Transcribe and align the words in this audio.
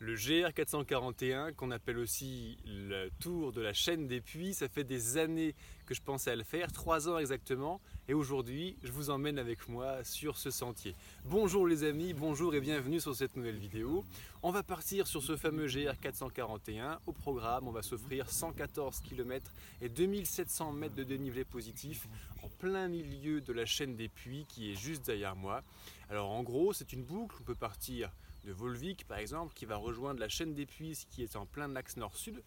Le 0.00 0.14
GR441, 0.14 1.54
qu'on 1.54 1.72
appelle 1.72 1.98
aussi 1.98 2.56
le 2.64 3.08
tour 3.18 3.52
de 3.52 3.60
la 3.60 3.72
chaîne 3.72 4.06
des 4.06 4.20
puits, 4.20 4.54
ça 4.54 4.68
fait 4.68 4.84
des 4.84 5.18
années 5.18 5.56
que 5.86 5.94
je 5.94 6.00
pensais 6.00 6.30
à 6.30 6.36
le 6.36 6.44
faire, 6.44 6.70
trois 6.70 7.08
ans 7.08 7.18
exactement, 7.18 7.80
et 8.06 8.14
aujourd'hui 8.14 8.76
je 8.84 8.92
vous 8.92 9.10
emmène 9.10 9.40
avec 9.40 9.68
moi 9.68 10.04
sur 10.04 10.38
ce 10.38 10.52
sentier. 10.52 10.94
Bonjour 11.24 11.66
les 11.66 11.82
amis, 11.82 12.12
bonjour 12.12 12.54
et 12.54 12.60
bienvenue 12.60 13.00
sur 13.00 13.16
cette 13.16 13.34
nouvelle 13.34 13.58
vidéo. 13.58 14.04
On 14.44 14.52
va 14.52 14.62
partir 14.62 15.08
sur 15.08 15.20
ce 15.20 15.36
fameux 15.36 15.66
GR441. 15.66 16.98
Au 17.08 17.12
programme, 17.12 17.66
on 17.66 17.72
va 17.72 17.82
s'offrir 17.82 18.30
114 18.30 19.00
km 19.00 19.50
et 19.82 19.88
2700 19.88 20.74
mètres 20.74 20.94
de 20.94 21.02
dénivelé 21.02 21.42
positif 21.42 22.06
en 22.44 22.48
plein 22.60 22.86
milieu 22.86 23.40
de 23.40 23.52
la 23.52 23.66
chaîne 23.66 23.96
des 23.96 24.08
puits 24.08 24.46
qui 24.48 24.70
est 24.70 24.76
juste 24.76 25.04
derrière 25.04 25.34
moi. 25.34 25.64
Alors 26.08 26.30
en 26.30 26.44
gros, 26.44 26.72
c'est 26.72 26.92
une 26.92 27.02
boucle, 27.02 27.34
on 27.40 27.44
peut 27.44 27.56
partir 27.56 28.12
de 28.48 28.52
Volvic 28.54 29.04
par 29.06 29.18
exemple, 29.18 29.52
qui 29.54 29.66
va 29.66 29.76
rejoindre 29.76 30.20
la 30.20 30.28
chaîne 30.28 30.54
des 30.54 30.64
Puys 30.64 31.06
qui 31.10 31.22
est 31.22 31.36
en 31.36 31.44
plein 31.44 31.76
axe 31.76 31.96
nord-sud. 31.96 32.42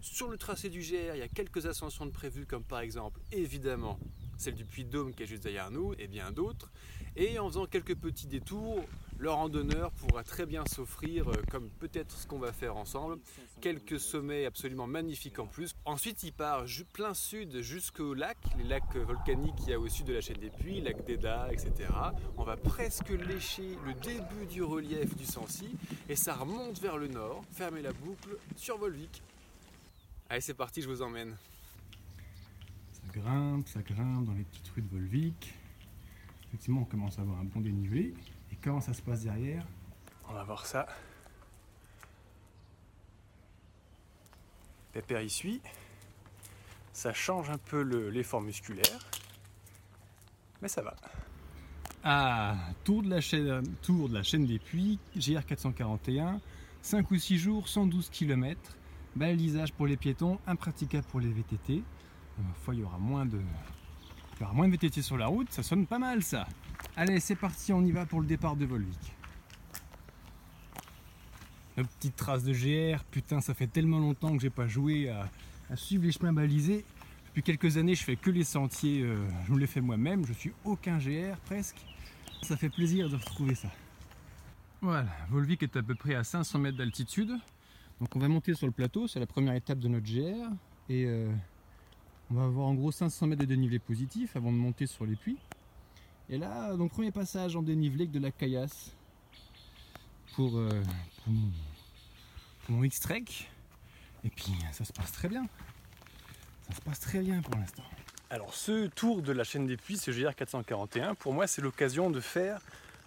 Sur 0.00 0.28
le 0.28 0.38
tracé 0.38 0.70
du 0.70 0.80
GR, 0.80 1.14
il 1.14 1.18
y 1.18 1.22
a 1.22 1.28
quelques 1.28 1.66
ascensions 1.66 2.06
de 2.06 2.10
prévues, 2.10 2.46
comme 2.46 2.64
par 2.64 2.80
exemple, 2.80 3.20
évidemment, 3.30 3.98
celle 4.38 4.54
du 4.54 4.64
Puy 4.64 4.84
Dôme 4.84 5.14
qui 5.14 5.22
est 5.22 5.26
juste 5.26 5.42
derrière 5.42 5.70
nous, 5.70 5.92
et 5.98 6.08
bien 6.08 6.32
d'autres. 6.32 6.72
Et 7.16 7.38
en 7.38 7.48
faisant 7.48 7.66
quelques 7.66 7.94
petits 7.94 8.26
détours, 8.26 8.82
le 9.18 9.30
randonneur 9.30 9.92
pourra 9.92 10.24
très 10.24 10.46
bien 10.46 10.64
s'offrir, 10.66 11.28
euh, 11.28 11.34
comme 11.50 11.68
peut-être 11.78 12.16
ce 12.16 12.26
qu'on 12.26 12.38
va 12.38 12.52
faire 12.52 12.76
ensemble, 12.76 13.20
quelques 13.62 14.00
sommets 14.00 14.44
absolument 14.44 14.88
magnifiques 14.88 15.38
en 15.38 15.46
plus. 15.46 15.76
Ensuite, 15.84 16.24
il 16.24 16.32
part 16.32 16.64
plein 16.92 17.14
sud 17.14 17.62
jusqu'au 17.62 18.12
lac, 18.12 18.36
les 18.58 18.64
lacs 18.64 18.96
volcaniques 18.96 19.54
qu'il 19.54 19.68
y 19.68 19.72
a 19.72 19.78
au 19.78 19.88
sud 19.88 20.06
de 20.06 20.12
la 20.12 20.20
chaîne 20.20 20.38
des 20.38 20.50
Puys, 20.50 20.80
lac 20.80 21.04
d'Eda, 21.06 21.48
etc. 21.52 21.88
On 22.36 22.42
va 22.42 22.56
presque 22.56 23.10
lécher 23.10 23.78
le 23.86 23.94
début 23.94 24.46
du 24.50 24.64
relief 24.64 25.16
du 25.16 25.24
Sancy 25.24 25.76
et 26.08 26.16
ça 26.16 26.34
remonte 26.34 26.80
vers 26.80 26.98
le 26.98 27.06
nord. 27.06 27.44
Fermez 27.52 27.82
la 27.82 27.92
boucle 27.92 28.36
sur 28.56 28.78
Volvic. 28.78 29.22
Allez, 30.28 30.40
c'est 30.40 30.54
parti, 30.54 30.82
je 30.82 30.88
vous 30.88 31.00
emmène. 31.00 31.36
Ça 32.92 33.20
grimpe, 33.20 33.68
ça 33.68 33.80
grimpe 33.80 34.24
dans 34.24 34.34
les 34.34 34.44
petites 34.44 34.68
rues 34.70 34.82
de 34.82 34.88
Volvic. 34.88 35.54
Effectivement, 36.48 36.80
on 36.80 36.86
commence 36.86 37.16
à 37.20 37.22
avoir 37.22 37.38
un 37.38 37.44
bon 37.44 37.60
dénivelé. 37.60 38.12
Et 38.50 38.56
comment 38.60 38.80
ça 38.80 38.92
se 38.92 39.02
passe 39.02 39.22
derrière? 39.22 39.64
On 40.28 40.32
va 40.32 40.42
voir 40.42 40.66
ça. 40.66 40.88
Pépère 44.92 45.22
y 45.22 45.30
suit. 45.30 45.60
Ça 46.92 47.12
change 47.12 47.50
un 47.50 47.58
peu 47.58 47.82
l'effort 48.10 48.42
musculaire. 48.42 48.98
Mais 50.60 50.68
ça 50.68 50.82
va. 50.82 50.94
Ah, 52.04 52.56
tour 52.84 53.02
de 53.02 53.10
la 53.10 53.20
chaîne, 53.20 54.46
des 54.46 54.58
puits, 54.58 54.98
GR 55.16 55.44
441, 55.46 56.40
5 56.82 57.10
ou 57.10 57.16
6 57.16 57.38
jours, 57.38 57.68
112 57.68 58.10
km, 58.10 58.60
balisage 59.14 59.72
pour 59.72 59.86
les 59.86 59.96
piétons, 59.96 60.38
impraticable 60.46 61.06
pour 61.06 61.20
les 61.20 61.30
VTT. 61.30 61.82
Une 62.38 62.54
fois, 62.64 62.74
il 62.74 62.80
y 62.80 62.82
aura 62.82 62.98
moins 62.98 63.24
de, 63.24 63.40
il 64.40 64.46
moins 64.52 64.66
de 64.66 64.72
VTT 64.72 65.00
sur 65.00 65.16
la 65.16 65.26
route, 65.28 65.52
ça 65.52 65.62
sonne 65.62 65.86
pas 65.86 66.00
mal 66.00 66.22
ça. 66.22 66.46
Allez, 66.96 67.20
c'est 67.20 67.36
parti, 67.36 67.72
on 67.72 67.84
y 67.84 67.92
va 67.92 68.04
pour 68.04 68.20
le 68.20 68.26
départ 68.26 68.56
de 68.56 68.66
Volvic. 68.66 69.12
Nos 71.76 71.84
petites 71.84 72.16
traces 72.16 72.44
de 72.44 72.52
GR, 72.52 73.02
putain, 73.04 73.40
ça 73.40 73.54
fait 73.54 73.66
tellement 73.66 73.98
longtemps 73.98 74.36
que 74.36 74.42
j'ai 74.42 74.50
pas 74.50 74.66
joué 74.66 75.08
à, 75.08 75.30
suivre 75.76 76.04
les 76.04 76.12
chemins 76.12 76.32
balisés. 76.32 76.84
Depuis 77.28 77.42
quelques 77.42 77.78
années, 77.78 77.94
je 77.94 78.04
fais 78.04 78.16
que 78.16 78.30
les 78.30 78.44
sentiers, 78.44 79.00
euh, 79.00 79.16
je 79.46 79.52
me 79.52 79.58
les 79.58 79.66
fais 79.66 79.80
moi-même, 79.80 80.26
je 80.26 80.34
suis 80.34 80.52
aucun 80.64 80.98
GR 80.98 81.34
presque. 81.46 81.78
Ça 82.42 82.58
fait 82.58 82.68
plaisir 82.68 83.08
de 83.08 83.16
retrouver 83.16 83.54
ça. 83.54 83.68
Voilà, 84.82 85.08
Volvic 85.30 85.62
est 85.62 85.76
à 85.76 85.82
peu 85.82 85.94
près 85.94 86.14
à 86.14 86.24
500 86.24 86.58
mètres 86.58 86.76
d'altitude. 86.76 87.32
Donc 88.00 88.14
on 88.16 88.18
va 88.18 88.28
monter 88.28 88.52
sur 88.52 88.66
le 88.66 88.72
plateau, 88.72 89.08
c'est 89.08 89.20
la 89.20 89.26
première 89.26 89.54
étape 89.54 89.78
de 89.78 89.88
notre 89.88 90.04
GR. 90.04 90.50
Et 90.90 91.06
euh, 91.06 91.32
on 92.30 92.34
va 92.34 92.44
avoir 92.44 92.66
en 92.66 92.74
gros 92.74 92.92
500 92.92 93.28
mètres 93.28 93.40
de 93.40 93.46
dénivelé 93.46 93.78
positif 93.78 94.36
avant 94.36 94.52
de 94.52 94.58
monter 94.58 94.86
sur 94.86 95.06
les 95.06 95.16
puits. 95.16 95.38
Et 96.28 96.36
là, 96.36 96.76
donc 96.76 96.90
premier 96.90 97.12
passage 97.12 97.56
en 97.56 97.62
dénivelé 97.62 98.06
de 98.06 98.18
la 98.18 98.30
caillasse 98.30 98.94
pour, 100.34 100.58
euh, 100.58 100.82
mon, 102.68 102.82
X-Trek. 102.84 103.24
Et 104.24 104.30
puis 104.30 104.52
ça 104.72 104.84
se 104.84 104.92
passe 104.92 105.12
très 105.12 105.28
bien. 105.28 105.46
Ça 106.68 106.76
se 106.76 106.80
passe 106.80 107.00
très 107.00 107.20
bien 107.20 107.40
pour 107.42 107.54
l'instant. 107.56 107.82
Alors 108.30 108.54
ce 108.54 108.86
tour 108.86 109.22
de 109.22 109.32
la 109.32 109.44
chaîne 109.44 109.66
des 109.66 109.76
puits, 109.76 109.98
ce 109.98 110.10
GR 110.10 110.34
441, 110.34 111.14
pour 111.14 111.34
moi 111.34 111.46
c'est 111.46 111.60
l'occasion 111.60 112.10
de 112.10 112.20
faire 112.20 112.60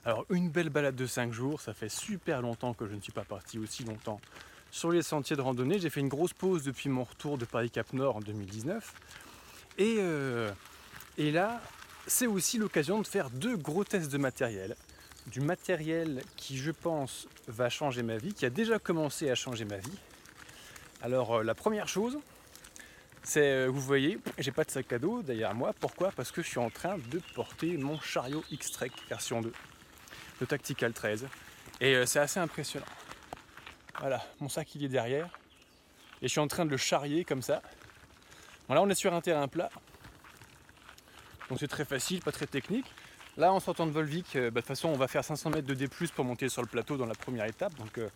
alors 0.06 0.26
une 0.30 0.50
belle 0.50 0.70
balade 0.70 0.96
de 0.96 1.08
5 1.08 1.34
jours. 1.34 1.62
Ça 1.62 1.74
fait 1.74 1.90
super 1.90 2.42
longtemps 2.42 2.74
que 2.74 2.88
je 2.88 2.94
ne 2.94 3.02
suis 3.02 3.12
pas 3.12 3.24
parti 3.24 3.58
aussi 3.58 3.84
longtemps 3.84 4.22
sur 4.72 4.92
les 4.92 5.02
sentiers 5.02 5.36
de 5.36 5.42
randonnée. 5.42 5.80
J'ai 5.80 5.90
fait 5.90 6.02
une 6.02 6.10
grosse 6.10 6.34
pause 6.34 6.64
depuis 6.64 6.90
mon 6.90 7.06
retour 7.06 7.38
de 7.38 7.46
Paris-Cap 7.46 7.94
Nord 7.94 8.18
en 8.18 8.20
2019. 8.20 8.94
Et, 9.78 9.96
euh, 10.00 10.52
et 11.18 11.32
là, 11.32 11.62
c'est 12.08 12.28
aussi 12.28 12.58
l'occasion 12.58 13.02
de 13.02 13.08
faire 13.08 13.30
deux 13.30 13.58
gros 13.58 13.84
tests 13.84 14.12
de 14.12 14.18
matériel. 14.18 14.76
Du 15.28 15.42
matériel 15.42 16.22
qui, 16.36 16.58
je 16.58 16.72
pense, 16.72 17.28
va 17.48 17.70
changer 17.70 18.04
ma 18.04 18.18
vie, 18.18 18.34
qui 18.34 18.46
a 18.46 18.50
déjà 18.50 18.80
commencé 18.80 19.30
à 19.30 19.36
changer 19.36 19.66
ma 19.66 19.78
vie. 19.78 19.98
Alors, 21.02 21.36
euh, 21.38 21.44
la 21.44 21.56
première 21.56 21.88
chose, 21.88 22.20
c'est, 23.24 23.42
euh, 23.42 23.68
vous 23.68 23.82
voyez, 23.82 24.20
j'ai 24.38 24.52
pas 24.52 24.64
de 24.64 24.72
sac 24.72 24.92
à 24.94 25.00
dos 25.00 25.24
derrière 25.24 25.56
moi. 25.56 25.74
Pourquoi? 25.80 26.12
Parce 26.12 26.32
que 26.32 26.42
je 26.42 26.48
suis 26.48 26.60
en 26.60 26.70
train 26.70 26.98
de 26.98 27.20
porter 27.34 27.78
mon 27.78 28.00
chariot 28.00 28.44
X-Trek 28.52 28.92
version 29.10 29.42
2 29.42 29.52
de 30.42 30.46
Tactical 30.46 30.94
13. 30.94 31.28
Et 31.82 32.06
c'est 32.06 32.20
assez 32.20 32.40
impressionnant. 32.40 32.86
Voilà, 34.00 34.24
mon 34.40 34.50
sac 34.50 34.74
il 34.76 34.84
est 34.84 34.90
derrière. 34.90 35.28
Et 36.22 36.28
je 36.28 36.32
suis 36.32 36.40
en 36.40 36.48
train 36.48 36.66
de 36.66 36.72
le 36.72 36.78
charrier 36.78 37.26
comme 37.26 37.42
ça. 37.42 37.62
Voilà, 38.68 38.82
on 38.82 38.90
est 38.90 38.96
sur 38.96 39.14
un 39.14 39.22
terrain 39.22 39.48
plat. 39.48 39.70
Donc 41.50 41.60
c'est 41.60 41.68
très 41.68 41.86
facile, 41.86 42.22
pas 42.22 42.32
très 42.32 42.48
technique. 42.48 42.86
Là, 43.38 43.52
en 43.52 43.60
sortant 43.60 43.86
de 43.86 43.92
Volvic, 43.92 44.36
euh, 44.36 44.50
bah, 44.50 44.56
de 44.56 44.60
toute 44.62 44.68
façon, 44.68 44.88
on 44.88 44.96
va 44.96 45.08
faire 45.08 45.24
500 45.24 45.50
mètres 45.50 45.68
de 45.68 45.74
D+, 45.74 45.88
pour 46.16 46.24
monter 46.24 46.48
sur 46.48 46.62
le 46.62 46.68
plateau 46.68 46.96
dans 46.96 47.06
la 47.06 47.16
première 47.16 47.46
étape. 47.46 47.76
Donc 47.76 47.98
euh, 47.98 48.10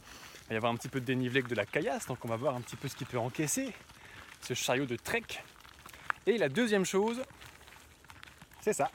il 0.45 0.49
va 0.49 0.53
y 0.53 0.57
avoir 0.57 0.71
un 0.71 0.75
petit 0.75 0.87
peu 0.87 1.01
de 1.01 1.05
dénivelé 1.05 1.41
que 1.41 1.49
de 1.49 1.55
la 1.55 1.65
caillasse. 1.65 2.07
Donc 2.07 2.23
on 2.23 2.27
va 2.29 2.37
voir 2.37 2.55
un 2.55 2.61
petit 2.61 2.77
peu 2.77 2.87
ce 2.87 2.95
qu'il 2.95 3.07
peut 3.07 3.19
encaisser, 3.19 3.73
ce 4.41 4.53
chariot 4.53 4.85
de 4.85 4.95
trek. 4.95 5.23
Et 6.25 6.37
la 6.37 6.47
deuxième 6.47 6.85
chose, 6.85 7.21
c'est 8.61 8.73
ça. 8.73 8.91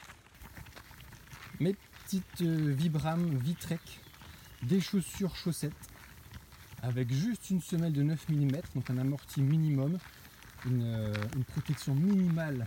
Mes 1.60 1.74
petites 2.04 2.40
euh, 2.40 2.72
Vibram 2.72 3.36
Vitrek, 3.38 3.80
des 4.62 4.80
chaussures 4.80 5.36
chaussettes 5.36 5.72
avec 6.82 7.12
juste 7.12 7.50
une 7.50 7.62
semelle 7.62 7.92
de 7.92 8.02
9 8.02 8.28
mm, 8.28 8.48
donc 8.74 8.90
un 8.90 8.98
amorti 8.98 9.40
minimum, 9.40 9.98
une, 10.66 11.14
protection 11.48 11.94
minimale 11.94 12.66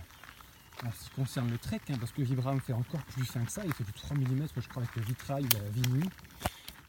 en 0.85 0.91
ce 0.91 1.05
qui 1.05 1.09
concerne 1.15 1.49
le 1.49 1.57
trek, 1.57 1.81
hein, 1.89 1.95
parce 1.99 2.11
que 2.11 2.21
Vibram 2.21 2.59
fait 2.61 2.73
encore 2.73 3.01
plus 3.03 3.25
fin 3.25 3.43
que 3.43 3.51
ça, 3.51 3.63
il 3.65 3.73
fait 3.73 3.83
du 3.83 3.91
3 3.91 4.17
mm, 4.17 4.47
je 4.55 4.67
crois, 4.67 4.83
avec 4.83 4.95
le 4.95 5.01
vitrail 5.03 5.43
la. 5.43 6.09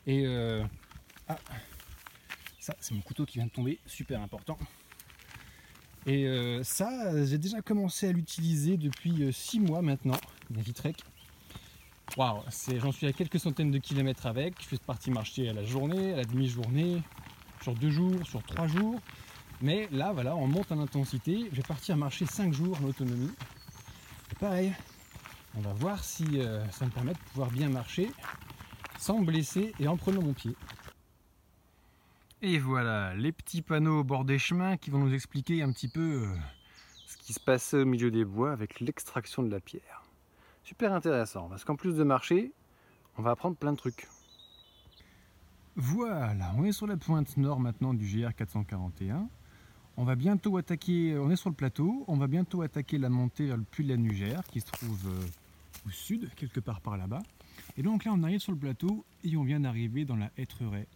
Et 0.06 0.26
euh, 0.26 0.64
ah, 1.28 1.38
ça, 2.58 2.74
c'est 2.80 2.94
mon 2.94 3.00
couteau 3.00 3.24
qui 3.26 3.38
vient 3.38 3.46
de 3.46 3.52
tomber, 3.52 3.78
super 3.86 4.20
important. 4.20 4.58
Et 6.06 6.26
euh, 6.26 6.62
ça, 6.62 7.24
j'ai 7.26 7.38
déjà 7.38 7.60
commencé 7.60 8.08
à 8.08 8.12
l'utiliser 8.12 8.76
depuis 8.76 9.32
6 9.32 9.60
mois 9.60 9.82
maintenant, 9.82 10.18
la 10.54 10.62
Vitrek. 10.62 10.96
Waouh, 12.16 12.42
j'en 12.78 12.92
suis 12.92 13.06
à 13.06 13.12
quelques 13.12 13.38
centaines 13.38 13.70
de 13.70 13.78
kilomètres 13.78 14.26
avec. 14.26 14.54
Je 14.62 14.66
fais 14.66 14.78
partie 14.78 15.10
marcher 15.10 15.50
à 15.50 15.52
la 15.52 15.64
journée, 15.64 16.14
à 16.14 16.16
la 16.16 16.24
demi-journée, 16.24 17.02
sur 17.62 17.74
deux 17.74 17.90
jours, 17.90 18.26
sur 18.26 18.42
trois 18.42 18.66
jours. 18.66 18.98
Mais 19.60 19.88
là, 19.92 20.12
voilà, 20.12 20.34
on 20.34 20.46
monte 20.46 20.72
en 20.72 20.80
intensité. 20.80 21.48
Je 21.50 21.56
vais 21.56 21.62
partir 21.62 21.96
marcher 21.96 22.24
cinq 22.24 22.52
jours 22.54 22.78
en 22.82 22.86
autonomie. 22.86 23.30
Pareil, 24.40 24.72
on 25.56 25.60
va 25.60 25.72
voir 25.72 26.04
si 26.04 26.40
euh, 26.40 26.68
ça 26.70 26.86
me 26.86 26.90
permet 26.90 27.12
de 27.12 27.18
pouvoir 27.32 27.50
bien 27.50 27.68
marcher 27.68 28.10
sans 28.98 29.18
me 29.18 29.24
blesser 29.24 29.72
et 29.80 29.88
en 29.88 29.96
prenant 29.96 30.22
mon 30.22 30.32
pied. 30.32 30.54
Et 32.40 32.58
voilà, 32.58 33.14
les 33.14 33.32
petits 33.32 33.62
panneaux 33.62 34.00
au 34.00 34.04
bord 34.04 34.24
des 34.24 34.38
chemins 34.38 34.76
qui 34.76 34.90
vont 34.90 34.98
nous 34.98 35.12
expliquer 35.12 35.62
un 35.62 35.72
petit 35.72 35.88
peu 35.88 36.22
euh, 36.22 36.36
ce 37.06 37.16
qui 37.16 37.32
se 37.32 37.40
passe 37.40 37.74
au 37.74 37.84
milieu 37.84 38.10
des 38.12 38.24
bois 38.24 38.52
avec 38.52 38.78
l'extraction 38.78 39.42
de 39.42 39.50
la 39.50 39.58
pierre. 39.58 40.04
Super 40.62 40.92
intéressant, 40.92 41.48
parce 41.48 41.64
qu'en 41.64 41.74
plus 41.74 41.96
de 41.96 42.04
marcher, 42.04 42.52
on 43.16 43.22
va 43.22 43.32
apprendre 43.32 43.56
plein 43.56 43.72
de 43.72 43.76
trucs. 43.76 44.06
Voilà, 45.74 46.52
on 46.56 46.64
est 46.64 46.72
sur 46.72 46.86
la 46.86 46.96
pointe 46.96 47.36
nord 47.36 47.58
maintenant 47.58 47.94
du 47.94 48.04
GR 48.04 48.34
441. 48.34 49.28
On 50.00 50.04
va 50.04 50.14
bientôt 50.14 50.56
attaquer, 50.58 51.18
on 51.18 51.28
est 51.28 51.34
sur 51.34 51.50
le 51.50 51.56
plateau, 51.56 52.04
on 52.06 52.16
va 52.16 52.28
bientôt 52.28 52.62
attaquer 52.62 52.98
la 52.98 53.08
montée 53.08 53.46
vers 53.46 53.56
le 53.56 53.64
puits 53.64 53.82
de 53.82 53.88
la 53.88 53.96
Nugère 53.96 54.44
qui 54.44 54.60
se 54.60 54.66
trouve 54.66 55.08
euh, 55.08 55.26
au 55.88 55.90
sud, 55.90 56.30
quelque 56.36 56.60
part 56.60 56.80
par 56.80 56.96
là-bas. 56.96 57.20
Et 57.76 57.82
donc 57.82 58.04
là 58.04 58.12
on 58.14 58.22
arrive 58.22 58.38
sur 58.38 58.52
le 58.52 58.58
plateau 58.58 59.04
et 59.24 59.36
on 59.36 59.42
vient 59.42 59.58
d'arriver 59.58 60.04
dans 60.04 60.14
la 60.14 60.30
hêtreraie. 60.36 60.86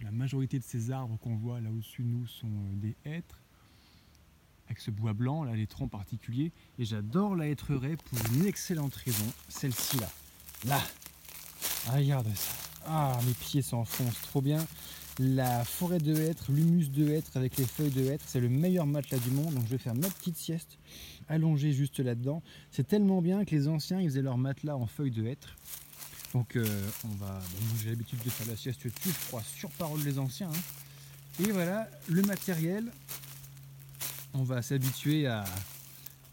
La 0.00 0.10
majorité 0.12 0.58
de 0.58 0.64
ces 0.64 0.90
arbres 0.90 1.18
qu'on 1.18 1.36
voit 1.36 1.60
là 1.60 1.68
au-dessus 1.70 2.02
de 2.02 2.08
nous 2.08 2.26
sont 2.26 2.46
euh, 2.46 2.76
des 2.76 2.96
hêtres 3.04 3.38
avec 4.66 4.80
ce 4.80 4.90
bois 4.90 5.12
blanc, 5.12 5.44
là, 5.44 5.54
les 5.54 5.66
troncs 5.66 5.90
particuliers. 5.90 6.50
Et 6.78 6.86
j'adore 6.86 7.36
la 7.36 7.48
hêtreraie 7.48 7.96
pour 7.96 8.18
une 8.32 8.46
excellente 8.46 8.94
raison, 8.94 9.26
celle-ci 9.48 9.98
là. 9.98 10.08
Là, 10.64 10.80
ah, 11.86 11.96
regarde 11.96 12.34
ça. 12.34 12.52
Ah, 12.86 13.20
mes 13.26 13.34
pieds 13.34 13.60
s'enfoncent 13.60 14.22
trop 14.22 14.40
bien. 14.40 14.66
La 15.18 15.64
forêt 15.64 15.98
de 15.98 16.14
hêtre, 16.14 16.52
l'humus 16.52 16.90
de 16.90 17.08
hêtre 17.08 17.36
avec 17.36 17.56
les 17.56 17.66
feuilles 17.66 17.90
de 17.90 18.04
hêtre. 18.04 18.24
C'est 18.26 18.40
le 18.40 18.48
meilleur 18.48 18.86
matelas 18.86 19.18
du 19.18 19.30
monde. 19.30 19.54
Donc 19.54 19.64
je 19.64 19.70
vais 19.70 19.78
faire 19.78 19.94
ma 19.94 20.08
petite 20.08 20.36
sieste 20.36 20.78
allongée 21.28 21.72
juste 21.72 22.00
là-dedans. 22.00 22.42
C'est 22.70 22.86
tellement 22.86 23.20
bien 23.20 23.44
que 23.44 23.54
les 23.54 23.68
anciens, 23.68 24.00
ils 24.00 24.08
faisaient 24.08 24.22
leur 24.22 24.38
matelas 24.38 24.76
en 24.76 24.86
feuilles 24.86 25.10
de 25.10 25.26
hêtre. 25.26 25.56
Donc 26.34 26.56
euh, 26.56 26.64
on 27.04 27.14
va. 27.16 27.40
j'ai 27.82 27.90
l'habitude 27.90 28.22
de 28.22 28.30
faire 28.30 28.46
la 28.46 28.56
sieste 28.56 28.84
dessus, 28.84 29.08
je 29.08 29.26
crois 29.28 29.42
sur 29.42 29.70
parole 29.70 30.02
les 30.04 30.18
anciens. 30.18 30.50
hein. 30.50 31.42
Et 31.44 31.50
voilà, 31.52 31.88
le 32.08 32.22
matériel. 32.22 32.90
On 34.34 34.42
va 34.42 34.60
s'habituer 34.60 35.26
à, 35.26 35.44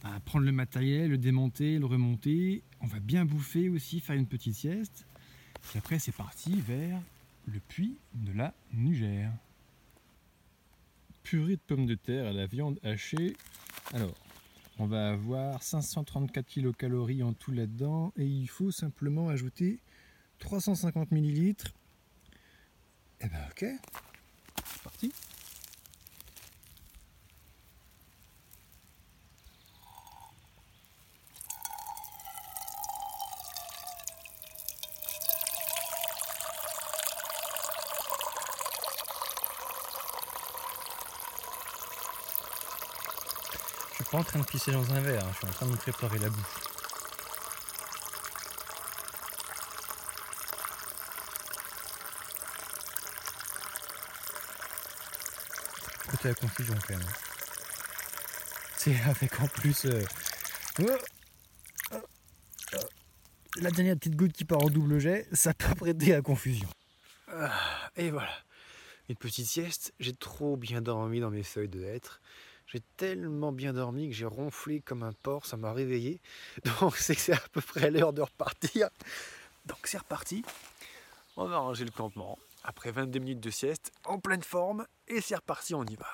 à 0.04 0.20
prendre 0.26 0.46
le 0.46 0.52
matériel, 0.52 1.10
le 1.10 1.18
démonter, 1.18 1.80
le 1.80 1.86
remonter. 1.86 2.62
On 2.82 2.88
va 2.88 3.00
bien 3.00 3.26
bouffer 3.26 3.70
aussi, 3.70 4.00
faire 4.00 4.16
une 4.16 4.28
petite 4.28 4.56
sieste. 4.56 5.06
Puis 5.62 5.80
après, 5.80 5.98
c'est 5.98 6.12
parti 6.12 6.62
vers 6.68 7.00
le 7.46 7.60
puits 7.60 7.98
de 8.14 8.32
la 8.32 8.54
Nugère. 8.74 9.32
Purée 11.24 11.56
de 11.56 11.62
pommes 11.62 11.86
de 11.86 11.96
terre 11.96 12.28
à 12.28 12.34
la 12.34 12.46
viande 12.46 12.80
hachée. 12.84 13.36
Alors, 13.94 14.14
on 14.78 14.86
va 14.86 15.12
avoir 15.12 15.64
534 15.64 16.46
kilocalories 16.46 17.24
en 17.24 17.34
tout 17.34 17.52
là-dedans 17.52 18.14
et 18.18 18.26
il 18.26 18.48
faut 18.48 18.72
simplement 18.72 19.30
ajouter 19.30 19.80
350 20.40 21.12
millilitres. 21.12 21.74
Et 23.22 23.28
ben 23.28 23.42
ok, 23.52 23.66
c'est 24.66 24.84
parti. 24.84 25.14
En 44.16 44.24
train 44.24 44.40
de 44.40 44.46
pisser 44.46 44.72
dans 44.72 44.90
un 44.92 45.02
verre, 45.02 45.24
hein, 45.26 45.30
je 45.34 45.38
suis 45.38 45.48
en 45.48 45.52
train 45.52 45.66
de 45.66 45.72
me 45.72 45.78
préparer 45.78 46.20
la 46.20 46.30
bouffe. 46.30 46.62
Côté 56.10 56.28
la 56.30 56.36
confusion 56.36 56.76
quand 56.88 56.94
même. 56.98 57.02
hein. 57.02 57.14
C'est 58.78 59.02
avec 59.02 59.42
en 59.42 59.48
plus 59.48 59.86
euh, 59.86 60.02
oh, 60.82 60.86
oh, 61.94 62.78
la 63.58 63.72
dernière 63.72 63.96
petite 63.96 64.16
goutte 64.16 64.34
qui 64.34 64.46
part 64.46 64.62
en 64.62 64.70
double 64.70 65.00
jet, 65.00 65.28
ça 65.34 65.54
peut 65.54 65.74
prêter 65.76 66.14
à 66.14 66.22
confusion. 66.22 66.68
Ah, 67.28 67.52
et 67.96 68.12
voilà, 68.12 68.32
une 69.10 69.16
petite 69.16 69.48
sieste. 69.48 69.94
J'ai 70.00 70.14
trop 70.14 70.56
bien 70.58 70.82
dormi 70.82 71.20
dans 71.20 71.32
mes 71.32 71.44
feuilles 71.44 71.70
de 71.70 71.84
hêtre. 71.84 72.22
J'ai 72.76 72.82
tellement 72.98 73.54
bien 73.54 73.72
dormi 73.72 74.10
que 74.10 74.14
j'ai 74.14 74.26
ronflé 74.26 74.82
comme 74.82 75.04
un 75.04 75.14
porc, 75.14 75.46
ça 75.46 75.56
m'a 75.56 75.72
réveillé. 75.72 76.20
Donc 76.82 76.98
c'est 76.98 77.32
à 77.32 77.40
peu 77.54 77.62
près 77.62 77.90
l'heure 77.90 78.12
de 78.12 78.22
repartir. 78.22 78.90
Donc 79.66 79.78
c'est 79.86 79.98
reparti. 79.98 80.44
On 81.38 81.46
va 81.46 81.60
ranger 81.60 81.86
le 81.86 81.92
campement. 81.92 82.38
Après 82.66 82.92
22 82.92 83.20
minutes 83.20 83.40
de 83.40 83.50
sieste, 83.50 83.94
en 84.04 84.20
pleine 84.20 84.44
forme, 84.44 84.86
et 85.08 85.22
c'est 85.22 85.38
reparti, 85.38 85.74
on 85.74 85.86
y 85.86 85.96
va. 85.96 86.06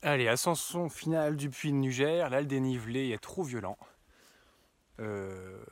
Allez, 0.00 0.28
ascension 0.28 0.88
finale 0.88 1.36
du 1.36 1.50
puits 1.50 1.72
de 1.72 1.76
Nugère. 1.76 2.30
Là, 2.30 2.40
le 2.40 2.46
dénivelé 2.46 3.10
est 3.10 3.22
trop 3.22 3.42
violent. 3.42 3.76
Euh, 4.98 5.62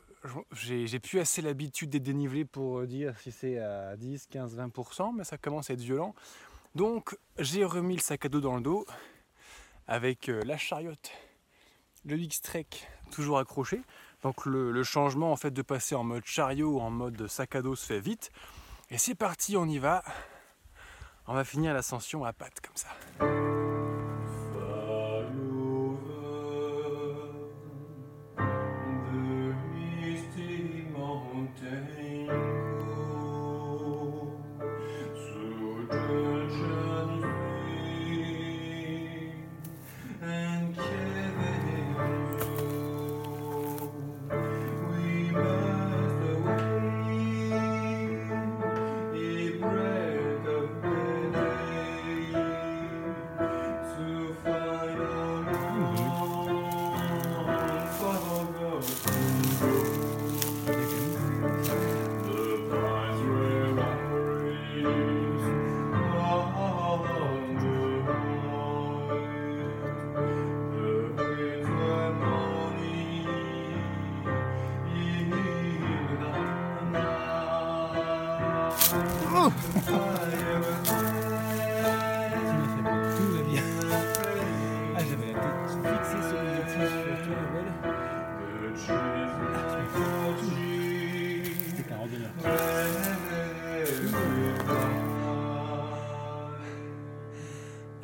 j'ai 0.52 0.86
j'ai 0.86 0.98
plus 0.98 1.20
assez 1.20 1.40
l'habitude 1.40 1.88
des 1.88 2.00
dénivelés 2.00 2.44
pour 2.44 2.86
dire 2.86 3.18
si 3.20 3.32
c'est 3.32 3.58
à 3.58 3.96
10, 3.96 4.26
15, 4.26 4.54
20%, 4.54 5.16
mais 5.16 5.24
ça 5.24 5.38
commence 5.38 5.70
à 5.70 5.72
être 5.72 5.80
violent. 5.80 6.14
Donc 6.74 7.16
j'ai 7.38 7.64
remis 7.64 7.96
le 7.96 8.02
sac 8.02 8.26
à 8.26 8.28
dos 8.28 8.42
dans 8.42 8.56
le 8.56 8.62
dos 8.62 8.84
avec 9.90 10.28
euh, 10.28 10.40
la 10.46 10.56
chariote, 10.56 11.10
le 12.06 12.16
X-Trek 12.16 12.66
toujours 13.10 13.38
accroché. 13.38 13.82
Donc 14.22 14.46
le, 14.46 14.82
changement 14.84 15.32
en 15.32 15.36
fait 15.36 15.50
de 15.50 15.62
passer 15.62 15.94
en 15.94 16.04
mode 16.04 16.24
chariot 16.24 16.76
ou 16.76 16.80
en 16.80 16.90
mode 16.90 17.26
sac 17.26 17.56
à 17.56 17.62
dos 17.62 17.74
se 17.74 17.84
fait 17.84 18.00
vite. 18.00 18.30
Et 18.90 18.98
c'est 18.98 19.14
parti, 19.14 19.56
on 19.56 19.66
y 19.66 19.78
va. 19.78 20.02
On 21.26 21.34
va 21.34 21.44
finir 21.44 21.74
l'ascension 21.74 22.24
à 22.24 22.32
pattes 22.32 22.60
comme 22.60 22.76
ça. 22.76 23.49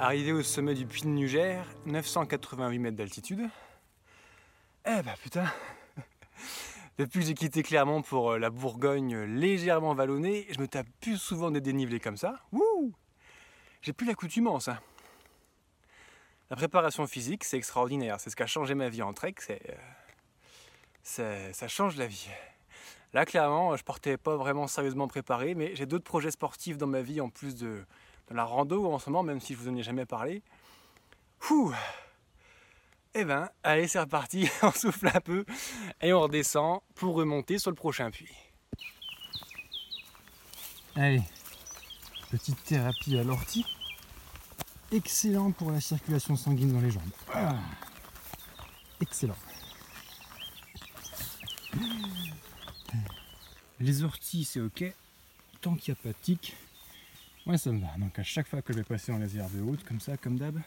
Arrivé 0.06 0.30
au 0.32 0.44
sommet 0.44 0.74
du 0.74 0.86
puits 0.86 1.02
de 1.02 1.08
Nugère, 1.08 1.66
988 1.84 2.78
mètres 2.78 2.96
d'altitude. 2.96 3.48
Eh 4.86 5.02
bah 5.02 5.14
putain 5.20 5.46
Depuis 6.98 7.18
que 7.18 7.26
j'ai 7.26 7.34
quitté 7.34 7.64
Clermont 7.64 8.02
pour 8.02 8.30
euh, 8.30 8.38
la 8.38 8.50
Bourgogne 8.50 9.16
légèrement 9.24 9.94
vallonnée, 9.94 10.46
je 10.50 10.60
me 10.60 10.68
tape 10.68 10.86
plus 11.00 11.16
souvent 11.18 11.50
des 11.50 11.60
dénivelés 11.60 11.98
comme 11.98 12.16
ça. 12.16 12.40
Wouh 12.52 12.94
J'ai 13.82 13.92
plus 13.92 14.06
l'accoutumance. 14.06 14.68
hein. 14.68 14.78
La 16.50 16.56
préparation 16.56 17.08
physique, 17.08 17.42
c'est 17.42 17.56
extraordinaire. 17.56 18.20
C'est 18.20 18.30
ce 18.30 18.36
qui 18.36 18.44
a 18.44 18.46
changé 18.46 18.76
ma 18.76 18.88
vie 18.88 19.02
en 19.02 19.12
trek. 19.12 19.34
Euh, 19.50 19.56
c'est- 21.02 21.52
ça 21.52 21.66
change 21.66 21.96
la 21.96 22.06
vie. 22.06 22.28
Là, 23.12 23.24
clairement, 23.26 23.76
je 23.76 23.82
portais 23.82 24.16
pas 24.18 24.36
vraiment 24.36 24.68
sérieusement 24.68 25.08
préparé, 25.08 25.56
mais 25.56 25.74
j'ai 25.74 25.86
d'autres 25.86 26.04
projets 26.04 26.30
sportifs 26.30 26.76
dans 26.78 26.86
ma 26.86 27.02
vie 27.02 27.20
en 27.20 27.28
plus 27.28 27.56
de, 27.56 27.84
de 28.28 28.34
la 28.34 28.44
rando 28.44 28.92
en 28.92 28.98
ce 28.98 29.10
moment, 29.10 29.22
même 29.22 29.40
si 29.40 29.54
je 29.54 29.58
vous 29.58 29.68
en 29.68 29.76
ai 29.76 29.82
jamais 29.82 30.06
parlé. 30.06 30.42
Ouh 31.50 31.72
Eh 33.14 33.24
ben, 33.24 33.48
allez, 33.62 33.86
c'est 33.88 34.00
reparti. 34.00 34.48
On 34.62 34.72
souffle 34.72 35.10
un 35.12 35.20
peu 35.20 35.44
et 36.00 36.12
on 36.12 36.22
redescend 36.22 36.80
pour 36.94 37.14
remonter 37.14 37.58
sur 37.58 37.70
le 37.70 37.76
prochain 37.76 38.10
puits. 38.10 38.34
Allez, 40.96 41.22
petite 42.30 42.62
thérapie 42.64 43.18
à 43.18 43.22
l'ortie. 43.22 43.66
Excellent 44.92 45.50
pour 45.50 45.70
la 45.72 45.80
circulation 45.80 46.36
sanguine 46.36 46.72
dans 46.72 46.80
les 46.80 46.90
jambes. 46.90 47.02
Ah. 47.34 47.56
Excellent. 49.00 49.36
Les 53.78 54.04
orties, 54.04 54.44
c'est 54.44 54.60
ok. 54.60 54.84
Tant 55.60 55.74
qu'il 55.74 55.92
n'y 55.92 55.98
a 56.00 56.02
pas 56.02 56.08
de 56.08 56.22
tic, 56.22 56.56
moi 57.46 57.56
ça 57.56 57.70
me 57.70 57.80
va. 57.80 57.96
Donc 57.98 58.18
à 58.18 58.24
chaque 58.24 58.48
fois 58.48 58.60
que 58.60 58.72
je 58.72 58.78
vais 58.78 58.84
passer 58.84 59.12
en 59.12 59.18
laser 59.18 59.48
de 59.50 59.60
haute, 59.60 59.84
comme 59.84 60.00
ça, 60.00 60.16
comme 60.16 60.36
d'hab, 60.36 60.60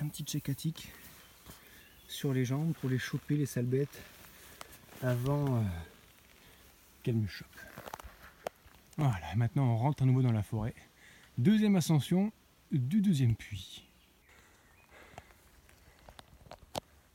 un 0.00 0.08
petit 0.08 0.24
check 0.24 0.48
à 0.48 0.54
tic 0.54 0.90
sur 2.08 2.32
les 2.32 2.44
jambes 2.44 2.72
pour 2.80 2.90
les 2.90 2.98
choper, 2.98 3.36
les 3.36 3.46
sales 3.46 3.66
bêtes, 3.66 4.02
avant 5.02 5.56
euh, 5.56 5.62
qu'elles 7.02 7.16
me 7.16 7.28
chopent. 7.28 7.48
Voilà, 8.96 9.34
maintenant 9.36 9.64
on 9.64 9.76
rentre 9.76 10.02
à 10.02 10.06
nouveau 10.06 10.22
dans 10.22 10.32
la 10.32 10.42
forêt. 10.42 10.74
Deuxième 11.38 11.76
ascension 11.76 12.32
du 12.72 13.00
deuxième 13.00 13.36
puits. 13.36 13.86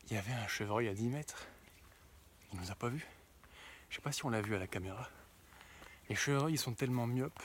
Il 0.09 0.13
y 0.13 0.17
avait 0.17 0.33
un 0.33 0.47
chevreuil 0.47 0.87
à 0.87 0.93
10 0.93 1.09
mètres. 1.09 1.47
Il 2.53 2.59
nous 2.59 2.71
a 2.71 2.75
pas 2.75 2.89
vus. 2.89 3.05
Je 3.89 3.95
sais 3.95 4.01
pas 4.01 4.11
si 4.11 4.25
on 4.25 4.29
l'a 4.29 4.41
vu 4.41 4.55
à 4.55 4.59
la 4.59 4.67
caméra. 4.67 5.09
Les 6.09 6.15
chevreuils 6.15 6.53
ils 6.53 6.59
sont 6.59 6.73
tellement 6.73 7.07
myopes. 7.07 7.41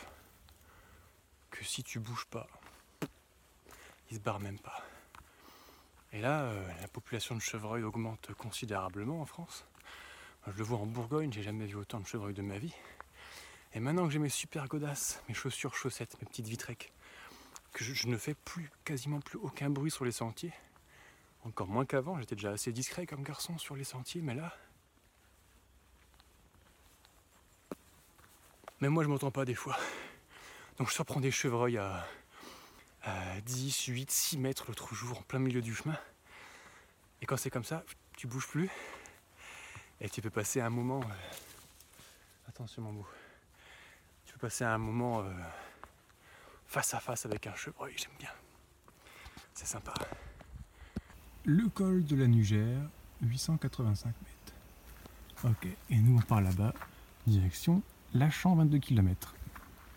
Que 1.61 1.67
si 1.67 1.83
tu 1.83 1.99
bouges 1.99 2.25
pas, 2.25 2.47
il 4.11 4.17
se 4.17 4.23
barre 4.23 4.41
même 4.41 4.59
pas. 4.59 4.83
Et 6.11 6.23
là, 6.23 6.45
euh, 6.45 6.67
la 6.81 6.89
population 6.89 7.35
de 7.35 7.41
chevreuils 7.41 7.83
augmente 7.83 8.33
considérablement 8.33 9.21
en 9.21 9.27
France. 9.27 9.67
je 10.47 10.57
le 10.57 10.65
vois 10.65 10.79
en 10.79 10.87
Bourgogne, 10.87 11.31
j'ai 11.31 11.43
jamais 11.43 11.67
vu 11.67 11.75
autant 11.75 12.01
de 12.01 12.07
chevreuils 12.07 12.33
de 12.33 12.41
ma 12.41 12.57
vie. 12.57 12.75
Et 13.75 13.81
maintenant 13.81 14.07
que 14.07 14.11
j'ai 14.11 14.19
mes 14.19 14.31
super 14.31 14.69
godasses, 14.69 15.23
mes 15.29 15.35
chaussures, 15.35 15.75
chaussettes, 15.75 16.17
mes 16.23 16.27
petites 16.27 16.47
vitrecs, 16.47 16.95
que 17.75 17.85
je, 17.85 18.09
ne 18.09 18.17
fais 18.17 18.33
plus, 18.33 18.71
quasiment 18.87 19.21
plus 19.21 19.39
aucun 19.39 19.69
bruit 19.69 19.91
sur 19.91 20.07
les 20.07 20.13
sentiers, 20.13 20.55
encore 21.45 21.69
moins 21.69 21.85
qu'avant, 21.85 22.19
j'étais 22.19 22.37
déjà 22.37 22.53
assez 22.53 22.73
discret 22.73 23.05
comme 23.05 23.23
garçon 23.23 23.59
sur 23.59 23.77
les 23.77 23.85
sentiers, 23.85 24.23
mais 24.23 24.35
là. 24.35 24.57
Même 28.81 28.95
moi 28.95 29.05
je 29.05 29.11
m'entends 29.11 29.31
pas 29.31 29.45
des 29.45 29.55
fois. 29.55 29.77
Donc 30.81 30.89
je 30.89 30.95
surprends 30.95 31.21
des 31.21 31.31
chevreuils 31.31 31.77
à, 31.77 32.07
10, 33.45 33.85
8, 33.89 34.11
6 34.11 34.39
mètres 34.39 34.65
l'autre 34.67 34.95
jour 34.95 35.19
en 35.19 35.21
plein 35.21 35.39
milieu 35.39 35.61
du 35.61 35.75
chemin. 35.75 35.95
Et 37.21 37.27
quand 37.27 37.37
c'est 37.37 37.51
comme 37.51 37.65
ça, 37.65 37.85
tu 38.17 38.27
bouges 38.27 38.49
plus. 38.49 38.71
Et 40.01 40.09
tu 40.09 40.23
peux 40.23 40.31
passer 40.31 40.63
un 40.63 40.71
moment. 40.71 41.03
Euh, 41.03 42.49
attention 42.49 42.81
mon 42.81 42.93
mot. 42.93 43.07
Tu 44.25 44.33
peux 44.33 44.39
passer 44.39 44.65
un 44.65 44.79
moment 44.79 45.21
euh, 45.21 45.31
face 46.67 46.95
à 46.95 47.01
face 47.01 47.27
avec 47.27 47.47
un 47.47 47.55
chevreuil, 47.55 47.93
j'aime 47.99 48.17
bien. 48.19 48.33
C'est 49.53 49.67
sympa. 49.67 49.93
Le 51.45 51.69
col 51.69 52.07
de 52.07 52.17
la 52.17 52.27
Nugère, 52.27 52.81
885 53.21 54.07
mètres. 54.07 55.45
Ok, 55.45 55.69
et 55.91 55.97
nous 55.97 56.17
on 56.17 56.23
part 56.23 56.41
là-bas, 56.41 56.73
direction 57.27 57.83
Lachan, 58.15 58.55
22 58.55 58.79
km. 58.79 59.35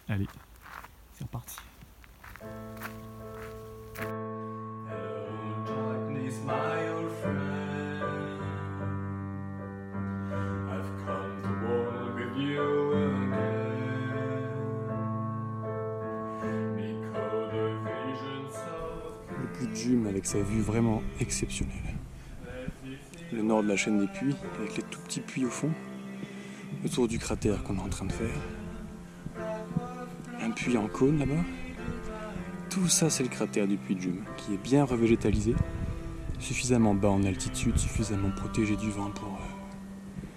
Allez, 0.09 0.27
c'est 1.23 1.27
reparti. 1.27 1.57
avec 20.07 20.25
sa 20.25 20.39
vue 20.39 20.61
vraiment 20.61 21.01
exceptionnelle. 21.19 21.75
Le 23.31 23.41
nord 23.41 23.63
de 23.63 23.67
la 23.67 23.75
chaîne 23.75 23.99
des 23.99 24.07
puits, 24.07 24.35
avec 24.57 24.77
les 24.77 24.83
tout 24.83 24.99
petits 25.01 25.19
puits 25.19 25.45
au 25.45 25.49
fond, 25.49 25.71
autour 26.85 27.07
du 27.07 27.19
cratère 27.19 27.63
qu'on 27.63 27.75
est 27.77 27.81
en 27.81 27.89
train 27.89 28.05
de 28.05 28.11
faire. 28.11 28.62
Puits 30.55 30.77
en 30.77 30.88
cône 30.88 31.19
là-bas. 31.19 31.43
Tout 32.69 32.88
ça, 32.88 33.10
c'est 33.10 33.24
le 33.24 33.29
cratère 33.29 33.67
du 33.67 33.77
puits 33.77 33.95
de 33.95 34.01
Jume, 34.01 34.24
qui 34.38 34.53
est 34.53 34.57
bien 34.57 34.83
revégétalisé, 34.83 35.55
suffisamment 36.39 36.95
bas 36.95 37.10
en 37.10 37.24
altitude, 37.24 37.77
suffisamment 37.77 38.31
protégé 38.31 38.75
du 38.75 38.89
vent 38.89 39.12
pour 39.12 39.27
euh, 39.27 40.27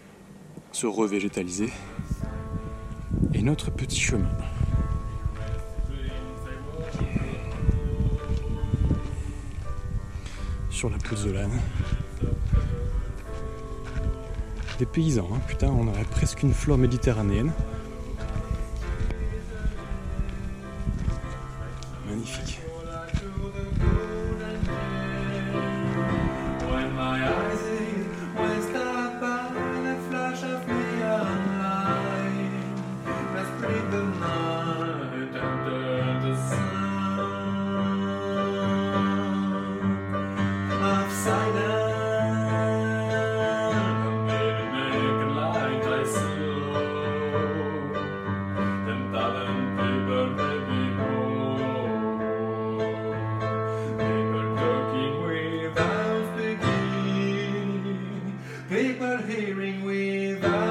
se 0.72 0.86
revégétaliser. 0.86 1.70
Et 3.32 3.42
notre 3.42 3.70
petit 3.70 4.00
chemin. 4.00 4.30
sur 10.76 10.90
la 10.90 10.98
Pouzzolane. 10.98 11.58
Des 14.78 14.84
paysans, 14.84 15.26
hein. 15.32 15.40
putain, 15.48 15.68
on 15.68 15.88
aurait 15.88 16.04
presque 16.04 16.42
une 16.42 16.52
flore 16.52 16.76
méditerranéenne. 16.76 17.50
hearing 59.56 59.82
without. 59.82 60.65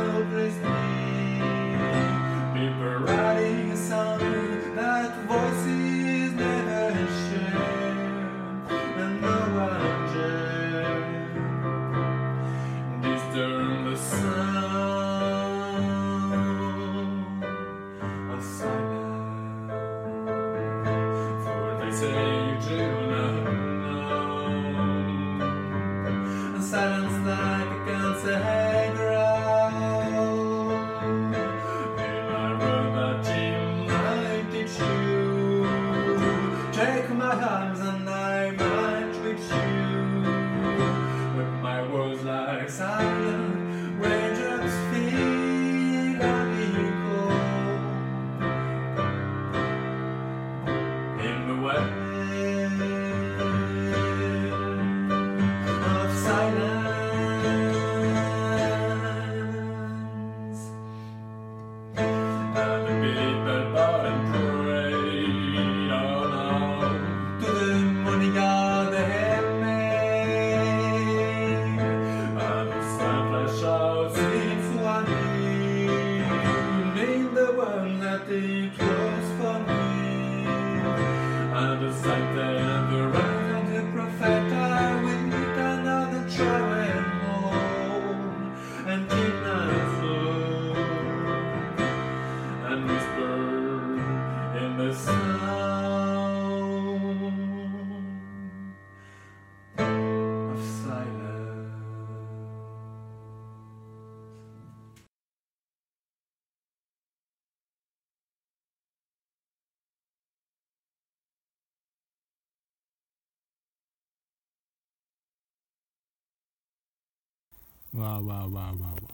Waouh, 117.96 118.26
waouh, 118.26 118.50
waouh, 118.52 118.78
waouh. 118.78 119.08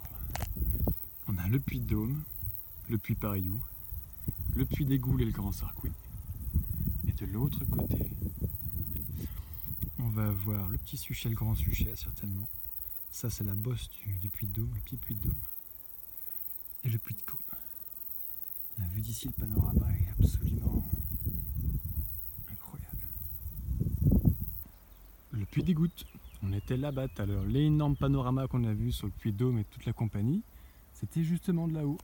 On 1.27 1.37
a 1.37 1.47
le 1.47 1.59
Puy 1.59 1.79
de 1.79 1.85
Dôme, 1.85 2.23
le 2.89 2.97
puits 2.97 3.13
Pariou, 3.13 3.61
le 4.55 4.65
puits 4.65 4.85
Goules 4.97 5.21
et 5.21 5.25
le 5.25 5.31
Grand 5.31 5.51
Sarcouy. 5.51 5.91
Et 7.07 7.11
de 7.11 7.27
l'autre 7.27 7.63
côté, 7.65 8.09
on 9.99 10.09
va 10.09 10.29
avoir 10.29 10.67
le 10.69 10.79
petit 10.79 10.97
Suchet, 10.97 11.29
le 11.29 11.35
Grand 11.35 11.53
Suchet, 11.53 11.95
certainement. 11.95 12.49
Ça, 13.11 13.29
c'est 13.29 13.43
la 13.43 13.53
bosse 13.53 13.87
du, 13.91 14.17
du 14.17 14.29
puits 14.29 14.47
de 14.47 14.53
Dôme, 14.53 14.71
le 14.73 14.81
petit 14.81 14.97
puits 14.97 15.13
de 15.13 15.25
Dôme. 15.25 15.43
Et 16.83 16.89
le 16.89 16.97
puits 16.97 17.13
de 17.13 17.21
Côme. 17.21 17.39
La 18.79 18.87
vue 18.87 19.01
d'ici, 19.01 19.27
le 19.27 19.33
panorama 19.33 19.91
est 19.91 20.09
absolument 20.19 20.89
incroyable. 22.51 23.07
Le 25.33 25.45
puits 25.45 25.61
des 25.61 25.75
gouttes. 25.75 26.03
On 26.43 26.53
était 26.53 26.77
là-bas 26.77 27.07
tout 27.07 27.21
à 27.21 27.25
l'heure. 27.25 27.45
L'énorme 27.45 27.95
panorama 27.95 28.47
qu'on 28.47 28.63
a 28.63 28.73
vu 28.73 28.91
sur 28.91 29.05
le 29.05 29.13
puits 29.13 29.31
Dôme 29.31 29.59
et 29.59 29.63
toute 29.65 29.85
la 29.85 29.93
compagnie, 29.93 30.41
c'était 30.93 31.23
justement 31.23 31.67
de 31.67 31.73
là-haut. 31.73 31.97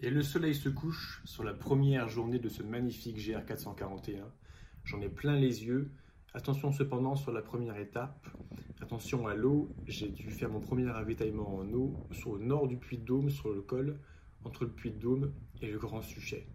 Et 0.00 0.10
le 0.10 0.22
soleil 0.22 0.54
se 0.54 0.68
couche 0.68 1.20
sur 1.24 1.42
la 1.42 1.52
première 1.52 2.08
journée 2.08 2.38
de 2.38 2.48
ce 2.48 2.62
magnifique 2.62 3.18
GR441. 3.18 4.22
J'en 4.84 5.00
ai 5.00 5.08
plein 5.08 5.36
les 5.36 5.64
yeux. 5.64 5.90
Attention 6.34 6.72
cependant 6.72 7.16
sur 7.16 7.32
la 7.32 7.42
première 7.42 7.76
étape. 7.76 8.28
Attention 8.80 9.26
à 9.26 9.34
l'eau. 9.34 9.68
J'ai 9.86 10.08
dû 10.08 10.30
faire 10.30 10.48
mon 10.48 10.60
premier 10.60 10.88
ravitaillement 10.88 11.56
en 11.56 11.70
eau 11.72 11.94
sur 12.12 12.36
le 12.36 12.44
nord 12.44 12.68
du 12.68 12.76
Puy 12.76 12.96
de 12.98 13.04
Dôme, 13.04 13.28
sur 13.28 13.52
le 13.52 13.60
col, 13.60 13.98
entre 14.44 14.64
le 14.64 14.70
Puy 14.70 14.92
de 14.92 14.98
Dôme 14.98 15.32
et 15.60 15.70
le 15.70 15.78
Grand 15.78 16.00
Suchet. 16.00 16.46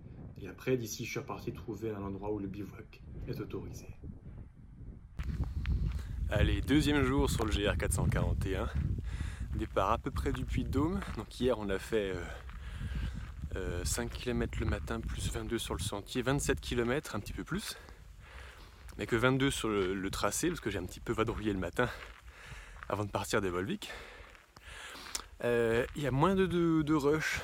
Et 0.42 0.48
après, 0.48 0.78
d'ici, 0.78 1.06
je 1.06 1.12
suis 1.12 1.20
reparti 1.20 1.52
trouver 1.52 1.92
un 1.92 2.02
endroit 2.02 2.32
où 2.32 2.40
le 2.40 2.48
bivouac 2.48 3.02
est 3.28 3.40
autorisé. 3.40 3.88
Allez, 6.38 6.60
deuxième 6.60 7.02
jour 7.02 7.30
sur 7.30 7.46
le 7.46 7.52
GR441. 7.54 8.68
Départ 9.56 9.92
à 9.94 9.98
peu 9.98 10.12
près 10.12 10.34
du 10.34 10.44
Puy 10.44 10.66
de 10.66 10.70
Dôme. 10.70 11.00
Donc 11.16 11.40
hier, 11.40 11.58
on 11.58 11.70
a 11.70 11.80
fait 11.80 12.14
5 13.86 14.04
euh, 14.04 14.14
km 14.14 14.60
le 14.60 14.66
matin, 14.66 15.00
plus 15.00 15.32
22 15.32 15.58
sur 15.58 15.76
le 15.76 15.80
sentier, 15.80 16.22
27 16.22 16.60
km, 16.60 17.16
un 17.16 17.22
petit 17.22 17.32
peu 17.32 17.46
plus. 17.46 17.78
Mais 18.98 19.06
que 19.06 19.16
22 19.16 19.50
sur 19.50 19.70
le, 19.70 20.10
tracé, 20.10 20.50
parce 20.50 20.60
que 20.60 20.70
j'ai 20.70 20.78
un 20.78 20.84
petit 20.84 21.00
peu 21.00 21.14
vadrouillé 21.14 21.54
le 21.54 21.60
matin 21.60 21.88
avant 22.90 23.06
de 23.06 23.12
partir 23.12 23.40
des 23.40 23.50
Volvic. 23.50 23.90
Euh, 25.46 25.86
il 25.96 26.04
y 26.04 26.08
a 26.08 26.12
moins 26.12 26.36
de, 26.36 26.48
de, 26.48 26.94
rush, 26.94 27.40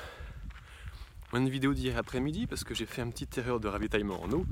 moins 1.32 1.40
de 1.40 1.48
vidéos 1.48 1.72
d'hier 1.72 1.96
après-midi, 1.96 2.46
parce 2.46 2.62
que 2.62 2.74
j'ai 2.74 2.84
fait 2.84 3.00
un 3.00 3.08
petit 3.08 3.40
erreur 3.40 3.58
de 3.58 3.68
ravitaillement 3.68 4.22
en 4.22 4.30
eau. 4.32 4.44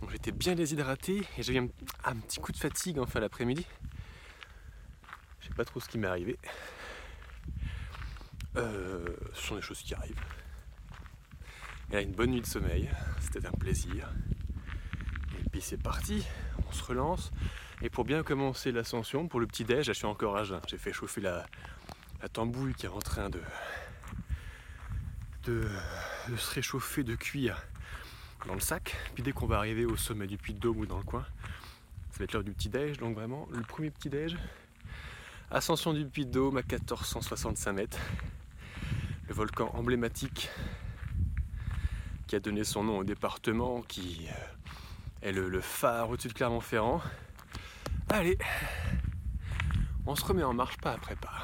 Donc 0.00 0.10
j'étais 0.10 0.32
bien 0.32 0.54
déshydraté 0.54 1.22
et 1.38 1.42
j'ai 1.42 1.54
eu 1.54 1.58
un, 1.58 2.16
petit 2.16 2.40
coup 2.40 2.52
de 2.52 2.56
fatigue 2.56 2.98
en 2.98 3.06
fin 3.06 3.20
d'après-midi. 3.20 3.66
Je 5.40 5.48
sais 5.48 5.54
pas 5.54 5.64
trop 5.64 5.80
ce 5.80 5.88
qui 5.88 5.98
m'est 5.98 6.06
arrivé. 6.06 6.38
Euh, 8.56 9.04
ce 9.34 9.46
sont 9.46 9.56
des 9.56 9.62
choses 9.62 9.80
qui 9.80 9.94
arrivent. 9.94 10.20
Et 11.92 11.96
a 11.96 12.00
une 12.00 12.12
bonne 12.12 12.30
nuit 12.30 12.40
de 12.40 12.46
sommeil, 12.46 12.90
c'était 13.20 13.46
un 13.46 13.52
plaisir. 13.52 14.10
Et 15.38 15.48
puis 15.50 15.60
c'est 15.60 15.80
parti, 15.80 16.26
on 16.68 16.72
se 16.72 16.82
relance. 16.82 17.30
Et 17.82 17.90
pour 17.90 18.04
bien 18.04 18.22
commencer 18.22 18.72
l'ascension, 18.72 19.28
pour 19.28 19.38
le 19.38 19.46
petit 19.46 19.64
déj, 19.64 19.86
je 19.86 19.92
suis 19.92 20.06
encore 20.06 20.36
à 20.36 20.44
jeun. 20.44 20.60
J'ai 20.66 20.78
fait 20.78 20.92
chauffer 20.92 21.20
la, 21.20 21.46
tambouille 22.32 22.74
qui 22.74 22.86
est 22.86 22.90
en 22.90 22.98
train 22.98 23.30
de, 23.30 23.40
de, 25.44 25.68
se 26.36 26.54
réchauffer, 26.54 27.04
de 27.04 27.14
cuire 27.14 27.62
dans 28.46 28.54
le 28.54 28.60
sac. 28.60 28.96
Puis 29.14 29.22
dès 29.22 29.32
qu'on 29.32 29.46
va 29.46 29.58
arriver 29.58 29.84
au 29.84 29.96
sommet 29.96 30.26
du 30.26 30.38
puits 30.38 30.54
de 30.54 30.58
Dôme 30.58 30.78
ou 30.78 30.86
dans 30.86 30.98
le 30.98 31.04
coin, 31.04 31.24
ça 32.10 32.18
va 32.18 32.24
être 32.24 32.32
l'heure 32.32 32.44
du 32.44 32.52
petit 32.52 32.68
déj. 32.68 32.98
Donc 32.98 33.14
vraiment, 33.14 33.48
le 33.52 33.62
premier 33.62 33.90
petit 33.90 34.08
déj, 34.08 34.36
ascension 35.50 35.92
du 35.92 36.04
puits 36.06 36.26
de 36.26 36.30
Dôme 36.32 36.56
à 36.56 36.62
1465 36.62 37.72
mètres. 37.72 37.98
Le 39.28 39.34
volcan 39.34 39.70
emblématique 39.74 40.48
qui 42.26 42.36
a 42.36 42.40
donné 42.40 42.64
son 42.64 42.84
nom 42.84 42.98
au 42.98 43.04
département, 43.04 43.82
qui 43.82 44.26
euh, 44.28 45.28
est 45.28 45.32
le, 45.32 45.60
phare 45.60 46.10
au-dessus 46.10 46.28
de 46.28 46.32
Clermont-Ferrand. 46.32 47.00
Allez, 48.08 48.38
on 50.06 50.14
se 50.14 50.24
remet 50.24 50.42
en 50.42 50.54
marche 50.54 50.76
pas 50.78 50.92
après 50.92 51.16
pas. 51.16 51.42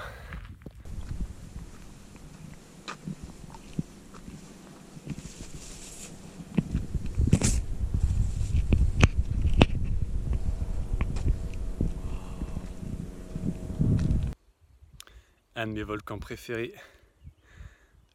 Un 15.63 15.69
de 15.69 15.75
mes 15.75 15.85
volcans 15.85 16.19
préférés, 16.19 16.75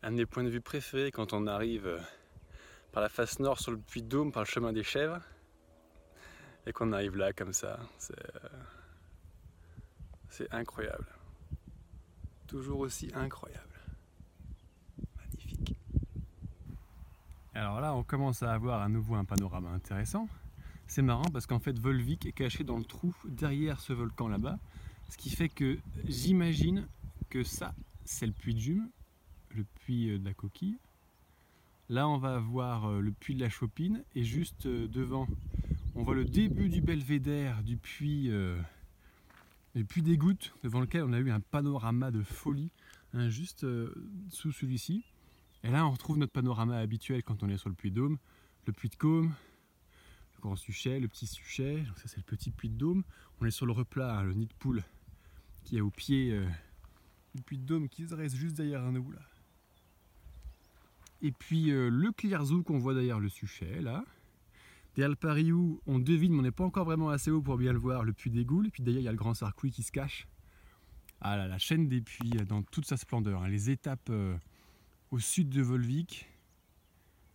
un 0.03 0.12
de 0.12 0.17
mes 0.17 0.25
points 0.25 0.43
de 0.43 0.49
vue 0.49 0.60
préférés 0.60 1.12
quand 1.12 1.31
on 1.31 1.47
arrive 1.47 1.88
euh, 1.88 1.97
par 2.91 3.01
la 3.01 3.07
face 3.07 3.39
nord 3.39 3.62
sur 3.62 3.71
le 3.71 3.77
puits 3.77 4.03
de 4.03 4.10
Dôme, 4.10 4.33
par 4.33 4.43
le 4.43 4.47
chemin 4.47 4.73
des 4.73 4.83
chèvres, 4.83 5.21
et 6.65 6.73
qu'on 6.73 6.91
arrive 6.91 7.15
là 7.15 7.31
comme 7.31 7.53
ça. 7.53 7.79
C'est 10.27 10.53
incroyable. 10.53 11.07
Toujours 12.47 12.79
aussi 12.79 13.10
incroyable. 13.15 13.79
Magnifique. 15.15 15.77
Alors 17.53 17.79
là, 17.79 17.95
on 17.95 18.03
commence 18.03 18.43
à 18.43 18.51
avoir 18.51 18.81
à 18.81 18.89
nouveau 18.89 19.15
un 19.15 19.23
panorama 19.23 19.69
intéressant. 19.69 20.27
C'est 20.86 21.01
marrant 21.01 21.31
parce 21.31 21.45
qu'en 21.45 21.60
fait, 21.60 21.79
Volvic 21.79 22.25
est 22.25 22.33
caché 22.33 22.65
dans 22.65 22.77
le 22.77 22.83
trou 22.83 23.15
derrière 23.23 23.79
ce 23.79 23.93
volcan 23.93 24.27
là-bas. 24.27 24.60
Ce 25.07 25.15
qui 25.15 25.29
fait 25.29 25.47
que 25.47 25.77
j'imagine 26.03 26.86
que 27.29 27.43
ça, 27.43 27.73
c'est 28.05 28.25
le 28.25 28.31
puits 28.31 28.53
de 28.53 28.59
Jume, 28.59 28.89
le 29.55 29.63
puits 29.63 30.09
euh, 30.09 30.19
de 30.19 30.25
la 30.25 30.33
coquille. 30.33 30.77
Là, 31.89 32.07
on 32.07 32.17
va 32.17 32.39
voir 32.39 32.85
euh, 32.85 33.01
le 33.01 33.11
puits 33.11 33.35
de 33.35 33.39
la 33.39 33.49
Chopine 33.49 34.03
et 34.15 34.23
juste 34.23 34.65
euh, 34.65 34.87
devant, 34.87 35.27
on 35.95 36.03
voit 36.03 36.15
le 36.15 36.25
début 36.25 36.69
du 36.69 36.81
belvédère 36.81 37.63
du 37.63 37.77
puits, 37.77 38.29
du 39.75 40.01
des 40.01 40.17
Gouttes, 40.17 40.53
devant 40.63 40.79
lequel 40.79 41.03
on 41.03 41.13
a 41.13 41.19
eu 41.19 41.31
un 41.31 41.39
panorama 41.39 42.11
de 42.11 42.23
folie, 42.23 42.71
hein, 43.13 43.29
juste 43.29 43.65
sous 44.29 44.51
celui-ci. 44.51 45.03
Et 45.63 45.69
là, 45.69 45.85
on 45.85 45.91
retrouve 45.91 46.17
notre 46.17 46.33
panorama 46.33 46.77
habituel 46.77 47.23
quand 47.23 47.41
on 47.43 47.49
est 47.49 47.57
sur 47.57 47.69
le 47.69 47.75
puits 47.75 47.91
de 47.91 47.95
Dôme, 47.95 48.17
le 48.65 48.73
puits 48.73 48.89
de 48.89 48.95
Côme, 48.95 49.33
le 50.35 50.41
grand 50.41 50.55
Suchet, 50.55 50.99
le 50.99 51.07
petit 51.07 51.25
Suchet. 51.25 51.83
Ça, 51.95 52.03
c'est 52.05 52.17
le 52.17 52.23
petit 52.23 52.51
puits 52.51 52.69
de 52.69 52.77
Dôme. 52.77 53.03
On 53.41 53.45
est 53.45 53.51
sur 53.51 53.65
le 53.65 53.71
replat, 53.71 54.23
le 54.23 54.33
nid 54.33 54.45
de 54.45 54.53
poule, 54.53 54.83
qui 55.63 55.77
est 55.77 55.81
au 55.81 55.89
pied 55.89 56.39
puits 57.41 57.58
de 57.58 57.65
Dôme, 57.65 57.89
qui 57.89 58.04
se 58.04 58.10
dresse 58.10 58.36
juste 58.36 58.56
derrière 58.56 58.91
nous 58.91 59.12
là. 59.12 59.21
Et 61.21 61.32
puis 61.32 61.71
le 61.71 62.12
Clearzou 62.12 62.63
qu'on 62.63 62.78
voit 62.78 62.93
derrière 62.93 63.19
le 63.19 63.30
Suchet, 63.30 63.82
là. 63.82 64.04
Derrière 64.97 65.10
le 65.10 65.15
Pariou, 65.15 65.80
on 65.86 66.00
devine, 66.00 66.34
mais 66.34 66.39
on 66.39 66.41
n'est 66.41 66.50
pas 66.50 66.63
encore 66.63 66.86
vraiment 66.86 67.10
assez 67.10 67.30
haut 67.30 67.43
pour 67.43 67.56
bien 67.58 67.71
le 67.71 67.78
voir, 67.78 68.04
le 68.04 68.13
puits 68.13 68.32
des 68.32 68.45
Goules. 68.45 68.65
Et 68.65 68.71
puis 68.71 68.82
derrière, 68.82 69.02
il 69.02 69.06
y 69.06 69.08
a 69.08 69.12
le 69.12 69.17
Grand 69.17 69.36
Sarcouille 69.36 69.69
qui 69.69 69.84
se 69.84 69.91
cache. 69.91 70.28
Ah 71.21 71.38
là, 71.38 71.47
la 71.47 71.60
chaîne 71.60 71.88
des 71.88 72.02
puits 72.02 72.34
euh, 72.39 72.45
dans 72.45 72.63
toute 72.63 72.88
sa 72.88 72.97
splendeur. 72.97 73.43
Hein. 73.43 73.47
Les 73.47 73.69
étapes 73.69 74.10
euh, 74.10 74.36
au 75.12 75.19
sud 75.19 75.50
de 75.50 75.62
Volvic. 75.62 76.28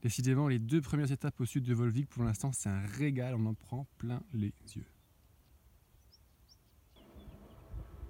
Décidément, 0.03 0.49
les 0.49 0.59
deux 0.59 0.81
premières 0.81 1.13
étapes 1.13 1.41
au 1.41 1.45
sud 1.45 1.63
de 1.63 1.73
Volvic, 1.73 2.09
pour 2.09 2.25
l'instant, 2.25 2.51
c'est 2.53 2.69
un 2.69 2.85
régal. 2.85 3.37
On 3.37 3.47
en 3.47 3.55
prend 3.55 3.87
plein 3.99 4.21
les 4.33 4.53
yeux. 4.75 4.87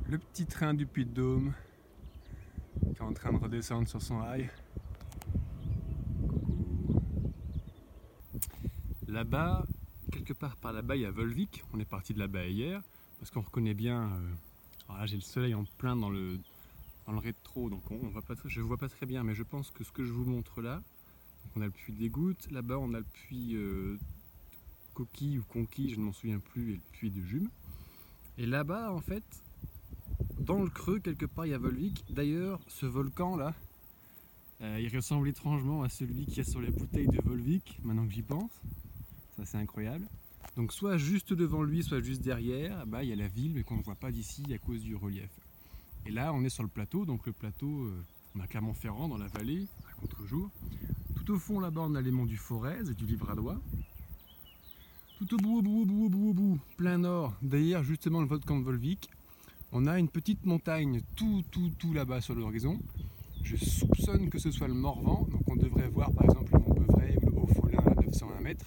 Le 0.09 0.17
petit 0.17 0.47
train 0.47 0.73
du 0.73 0.87
Puy 0.87 1.05
de 1.05 1.13
Dôme 1.13 1.53
qui 2.81 2.97
est 2.97 3.01
en 3.01 3.13
train 3.13 3.33
de 3.33 3.39
redescendre 3.39 3.89
sur 3.89 4.01
son 4.01 4.19
rail. 4.19 4.51
Là-bas, 9.09 9.67
quelque 10.11 10.33
part 10.33 10.57
par 10.57 10.73
là-bas, 10.73 10.97
il 10.97 11.03
y 11.03 11.07
a 11.07 11.11
Volvic. 11.11 11.65
On 11.73 11.81
est 11.81 11.85
parti 11.85 12.15
de 12.15 12.19
là-bas 12.19 12.47
hier 12.47 12.83
parce 13.19 13.31
qu'on 13.31 13.43
reconnaît 13.43 13.75
bien. 13.75 14.05
Euh, 14.05 14.35
alors 14.89 15.01
là, 15.01 15.07
j'ai 15.07 15.17
le 15.17 15.23
soleil 15.23 15.55
en 15.55 15.65
plein 15.79 15.97
dans 15.97 16.11
le, 16.11 16.39
dans 17.07 17.13
le 17.13 17.19
rétro, 17.19 17.71
donc 17.71 17.83
on, 17.91 18.09
voit 18.09 18.23
pas 18.23 18.35
je 18.45 18.61
ne 18.61 18.65
vois 18.65 18.77
pas 18.77 18.89
très 18.89 19.07
bien, 19.07 19.23
mais 19.23 19.35
je 19.35 19.43
pense 19.43 19.71
que 19.71 19.85
ce 19.85 19.93
que 19.93 20.05
je 20.05 20.13
vous 20.13 20.25
montre 20.25 20.61
là, 20.61 20.83
on 21.57 21.61
a 21.61 21.67
le 21.67 21.71
puits 21.71 21.93
des 21.93 22.09
gouttes, 22.09 22.51
là-bas 22.51 22.79
on 22.79 22.95
a 22.95 22.99
le 22.99 23.05
puits 23.05 23.55
euh, 23.55 23.99
Coquille 24.95 25.39
ou 25.39 25.45
Conquille, 25.45 25.91
je 25.91 25.99
ne 25.99 26.05
m'en 26.05 26.13
souviens 26.13 26.39
plus, 26.39 26.73
et 26.73 26.75
le 26.75 26.83
puits 26.93 27.11
de 27.11 27.23
Jume. 27.23 27.49
Et 28.39 28.47
là-bas, 28.47 28.93
en 28.93 29.01
fait, 29.01 29.25
dans 30.43 30.63
le 30.63 30.69
creux, 30.69 30.99
quelque 30.99 31.27
part, 31.27 31.47
il 31.47 31.51
y 31.51 31.55
a 31.55 31.59
Volvic. 31.59 32.05
D'ailleurs, 32.11 32.61
ce 32.69 32.87
volcan 32.87 33.37
là, 33.37 33.55
euh, 34.61 34.79
il 34.81 34.95
ressemble 34.95 35.29
étrangement 35.29 35.83
à 35.83 35.89
celui 35.89 36.27
qui 36.27 36.41
est 36.41 36.49
sur 36.49 36.61
les 36.61 36.71
bouteilles 36.71 37.09
de 37.09 37.21
Volvic, 37.25 37.79
maintenant 37.83 38.07
que 38.07 38.13
j'y 38.13 38.23
pense. 38.23 38.51
Ça 39.37 39.45
c'est 39.45 39.59
incroyable. 39.59 40.07
Donc 40.57 40.73
soit 40.73 40.99
juste 40.99 41.33
devant 41.33 41.63
lui, 41.63 41.83
soit 41.83 42.01
juste 42.01 42.23
derrière, 42.23 42.87
bah, 42.87 43.03
il 43.03 43.09
y 43.09 43.13
a 43.13 43.17
la 43.17 43.29
ville 43.29 43.55
mais 43.55 43.65
qu'on 43.65 43.77
ne 43.77 43.83
voit 43.83 43.95
pas 43.95 44.13
d'ici 44.13 44.43
à 44.53 44.59
cause 44.59 44.83
du 44.83 44.95
relief. 44.95 45.31
Et 46.07 46.11
là 46.11 46.33
on 46.33 46.45
est 46.45 46.49
sur 46.51 46.63
le 46.63 46.69
plateau, 46.69 47.05
donc 47.05 47.27
le 47.27 47.33
plateau, 47.33 47.85
euh, 47.85 48.05
on 48.37 48.41
a 48.41 48.47
Clermont-Ferrand 48.47 49.09
dans 49.09 49.19
la 49.19 49.29
vallée, 49.29 49.67
à 49.91 50.01
contre-jour. 50.01 50.51
Tout 51.17 51.33
au 51.33 51.39
fond 51.39 51.59
là-bas 51.59 51.83
on 51.85 51.95
a 51.95 52.01
les 52.01 52.11
monts 52.11 52.27
du 52.27 52.37
Forez 52.37 52.81
et 52.89 52.95
du 52.95 53.07
Livradois. 53.07 53.59
Tout 55.19 55.35
au 55.35 55.37
bout, 55.39 55.59
au 55.59 55.63
bout, 55.63 55.83
au 55.83 55.87
bout, 55.87 56.05
au 56.05 56.09
bout, 56.09 56.31
au 56.31 56.35
bout, 56.35 56.59
plein 56.77 56.99
nord, 56.99 57.33
derrière 57.43 57.83
justement 57.83 58.21
le 58.21 58.27
volcan 58.27 58.59
de 58.59 58.65
Volvic, 58.65 59.09
on 59.73 59.87
a 59.87 59.99
une 59.99 60.09
petite 60.09 60.45
montagne 60.45 61.01
tout, 61.17 61.43
tout, 61.51 61.71
tout 61.79 61.93
là-bas 61.93 62.21
sur 62.21 62.35
l'horizon. 62.35 62.79
Je 63.43 63.57
soupçonne 63.57 64.29
que 64.29 64.39
ce 64.39 64.51
soit 64.51 64.69
le 64.69 64.75
Morvan, 64.75 65.27
donc 65.31 65.43
on 65.49 65.57
devrait 65.57 65.89
voir 65.89 66.13
par 66.13 66.25
exemple 66.25 66.53
le 66.53 66.59
Mont 66.61 66.75
Beuvray 66.75 67.17
ou 67.23 67.31
le 67.31 67.39
Haut-Folin 67.39 67.79
à 67.79 67.95
901 67.95 68.41
mètres. 68.41 68.67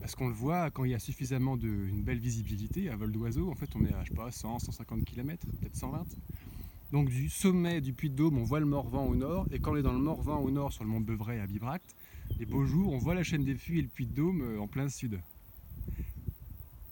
Parce 0.00 0.14
qu'on 0.14 0.28
le 0.28 0.34
voit 0.34 0.70
quand 0.70 0.84
il 0.84 0.92
y 0.92 0.94
a 0.94 0.98
suffisamment 0.98 1.56
de 1.56 1.68
une 1.68 2.02
belle 2.02 2.18
visibilité 2.18 2.88
à 2.88 2.96
vol 2.96 3.12
d'oiseau, 3.12 3.50
en 3.50 3.54
fait 3.54 3.68
on 3.76 3.84
est 3.84 3.92
à 3.92 4.02
pas 4.14 4.30
100, 4.30 4.60
150 4.60 5.04
km, 5.04 5.46
peut-être 5.60 5.76
120. 5.76 6.04
Donc 6.92 7.08
du 7.08 7.28
sommet 7.28 7.80
du 7.80 7.92
Puy 7.92 8.08
de 8.08 8.14
Dôme, 8.14 8.38
on 8.38 8.44
voit 8.44 8.60
le 8.60 8.66
Morvan 8.66 9.06
au 9.06 9.14
nord, 9.14 9.46
et 9.50 9.58
quand 9.58 9.72
on 9.72 9.76
est 9.76 9.82
dans 9.82 9.92
le 9.92 9.98
Morvan 9.98 10.38
au 10.38 10.50
nord 10.50 10.72
sur 10.72 10.84
le 10.84 10.90
mont 10.90 11.00
Beuvray 11.00 11.40
à 11.40 11.46
Bibracte, 11.46 11.94
les 12.38 12.46
beaux 12.46 12.64
jours, 12.64 12.92
on 12.92 12.98
voit 12.98 13.14
la 13.14 13.22
chaîne 13.22 13.44
des 13.44 13.54
Puys 13.54 13.78
et 13.78 13.82
le 13.82 13.88
Puy 13.88 14.06
de 14.06 14.14
Dôme 14.14 14.40
euh, 14.40 14.60
en 14.60 14.66
plein 14.66 14.88
sud. 14.88 15.20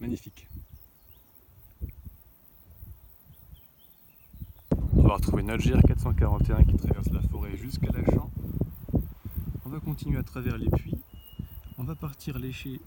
Magnifique. 0.00 0.46
Va 5.14 5.18
retrouver 5.18 5.44
notre 5.44 5.62
GR441 5.62 6.66
qui 6.66 6.77
traverse 6.77 7.09
la 7.12 7.22
forêt 7.22 7.57
jusqu'à 7.57 7.87
la 7.92 8.05
champ. 8.05 8.33
On 9.64 9.68
va 9.68 9.79
continuer 9.79 10.18
à 10.18 10.24
travers 10.24 10.59
les 10.59 10.68
puits. 10.68 10.98
On 11.79 11.85
va 11.85 11.94
partir 11.94 12.37
lécher 12.37 12.81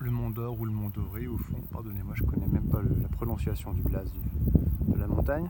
le 0.00 0.10
Mont 0.10 0.30
d'Or 0.30 0.58
ou 0.58 0.64
le 0.64 0.72
Mont 0.72 0.88
Doré 0.88 1.28
au 1.28 1.38
fond. 1.38 1.62
Pardonnez-moi, 1.70 2.14
je 2.16 2.24
connais 2.24 2.48
même 2.48 2.68
pas 2.68 2.82
la 2.82 3.06
prononciation 3.06 3.72
du 3.72 3.82
blaze 3.82 4.12
de 4.88 4.98
la 4.98 5.06
montagne. 5.06 5.48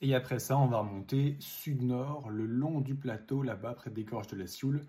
Et 0.00 0.14
après 0.14 0.38
ça, 0.38 0.56
on 0.56 0.68
va 0.68 0.78
remonter 0.78 1.36
sud-nord, 1.38 2.30
le 2.30 2.46
long 2.46 2.80
du 2.80 2.94
plateau, 2.94 3.42
là-bas, 3.42 3.74
près 3.74 3.90
des 3.90 4.04
gorges 4.04 4.28
de 4.28 4.36
la 4.36 4.46
Sioule. 4.46 4.86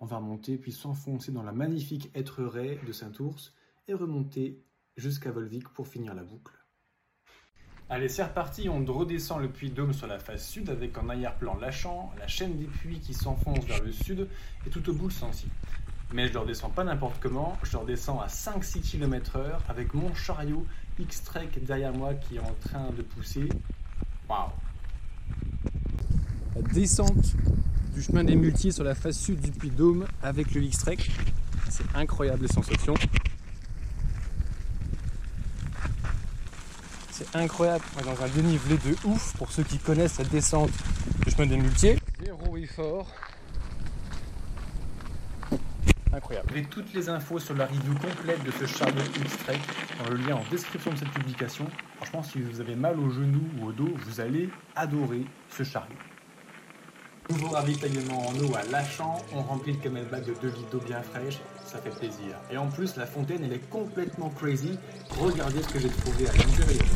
On 0.00 0.04
va 0.04 0.18
remonter, 0.18 0.58
puis 0.58 0.72
s'enfoncer 0.72 1.32
dans 1.32 1.42
la 1.42 1.52
magnifique 1.52 2.10
Être-Ray 2.14 2.78
de 2.86 2.92
Saint-Ours 2.92 3.54
et 3.88 3.94
remonter 3.94 4.62
jusqu'à 4.98 5.32
Volvic 5.32 5.70
pour 5.70 5.88
finir 5.88 6.14
la 6.14 6.24
boucle. 6.24 6.55
Allez, 7.88 8.08
c'est 8.08 8.24
reparti, 8.24 8.68
on 8.68 8.84
redescend 8.84 9.40
le 9.40 9.48
puits 9.48 9.70
Dôme 9.70 9.92
sur 9.92 10.08
la 10.08 10.18
face 10.18 10.48
sud 10.48 10.70
avec 10.70 10.98
en 10.98 11.08
arrière-plan 11.08 11.56
Lachan, 11.60 12.10
la 12.18 12.26
chaîne 12.26 12.58
des 12.58 12.64
puits 12.64 12.98
qui 12.98 13.14
s'enfonce 13.14 13.64
vers 13.64 13.80
le 13.80 13.92
sud 13.92 14.26
et 14.66 14.70
tout 14.70 14.90
au 14.90 14.92
bout 14.92 15.06
le 15.06 15.12
Sancy. 15.12 15.46
Mais 16.12 16.26
je 16.26 16.32
ne 16.32 16.38
redescends 16.38 16.70
pas 16.70 16.82
n'importe 16.82 17.18
comment, 17.20 17.56
je 17.62 17.76
redescends 17.76 18.20
à 18.20 18.26
5-6 18.26 18.80
km/h 18.80 19.60
avec 19.68 19.94
mon 19.94 20.12
chariot 20.14 20.66
X-Trek 20.98 21.50
derrière 21.62 21.92
moi 21.92 22.14
qui 22.14 22.36
est 22.36 22.40
en 22.40 22.54
train 22.60 22.90
de 22.90 23.02
pousser. 23.02 23.48
Waouh 24.28 24.50
La 26.56 26.62
descente 26.62 27.36
du 27.94 28.02
chemin 28.02 28.24
des 28.24 28.34
multis 28.34 28.72
sur 28.72 28.82
la 28.82 28.96
face 28.96 29.16
sud 29.16 29.38
du 29.40 29.52
puits 29.52 29.70
Dôme 29.70 30.08
avec 30.24 30.52
le 30.54 30.60
X-Trek, 30.64 30.98
c'est 31.70 31.86
incroyable 31.94 32.42
les 32.42 32.52
sensations. 32.52 32.94
C'est 37.16 37.34
incroyable, 37.34 37.82
on 37.96 38.00
est 38.00 38.14
dans 38.14 38.22
un 38.22 38.28
dénivelé 38.28 38.76
de 38.76 38.94
ouf 39.08 39.34
pour 39.38 39.50
ceux 39.50 39.62
qui 39.62 39.78
connaissent 39.78 40.12
cette 40.12 40.28
descente 40.28 40.68
du 41.24 41.30
chemin 41.30 41.46
des 41.46 41.56
muletiers. 41.56 41.96
Zéro 42.22 42.58
effort. 42.58 43.10
Incroyable. 46.12 46.48
Vous 46.50 46.58
avez 46.58 46.66
toutes 46.66 46.92
les 46.92 47.08
infos 47.08 47.38
sur 47.38 47.54
la 47.54 47.64
review 47.64 47.94
complète 47.94 48.44
de 48.44 48.50
ce 48.50 48.66
chariot 48.66 49.00
X-Trek 49.18 49.58
dans 49.98 50.10
le 50.10 50.16
lien 50.16 50.36
en 50.36 50.44
description 50.50 50.92
de 50.92 50.98
cette 50.98 51.08
publication. 51.08 51.66
Franchement, 51.96 52.22
si 52.22 52.42
vous 52.42 52.60
avez 52.60 52.74
mal 52.74 53.00
au 53.00 53.08
genou 53.08 53.40
ou 53.58 53.68
au 53.68 53.72
dos, 53.72 53.94
vous 53.96 54.20
allez 54.20 54.50
adorer 54.74 55.24
ce 55.48 55.62
chariot. 55.62 55.96
Nouveau 57.30 57.48
ravitaillement 57.48 58.28
en 58.28 58.34
eau 58.40 58.54
à 58.54 58.62
Lachan, 58.70 59.16
on 59.32 59.40
remplit 59.40 59.72
le 59.72 59.78
camelback 59.78 60.26
de 60.26 60.34
2 60.34 60.48
litres 60.48 60.70
d'eau 60.70 60.80
bien 60.80 61.00
fraîche, 61.00 61.38
ça 61.76 61.82
fait 61.82 61.98
plaisir. 61.98 62.36
Et 62.50 62.56
en 62.56 62.68
plus, 62.68 62.96
la 62.96 63.06
fontaine, 63.06 63.44
elle 63.44 63.52
est 63.52 63.70
complètement 63.70 64.30
crazy. 64.30 64.78
Regardez 65.18 65.62
ce 65.62 65.68
que 65.68 65.78
j'ai 65.78 65.88
trouvé 65.88 66.28
à 66.28 66.32
l'intérieur. 66.32 66.86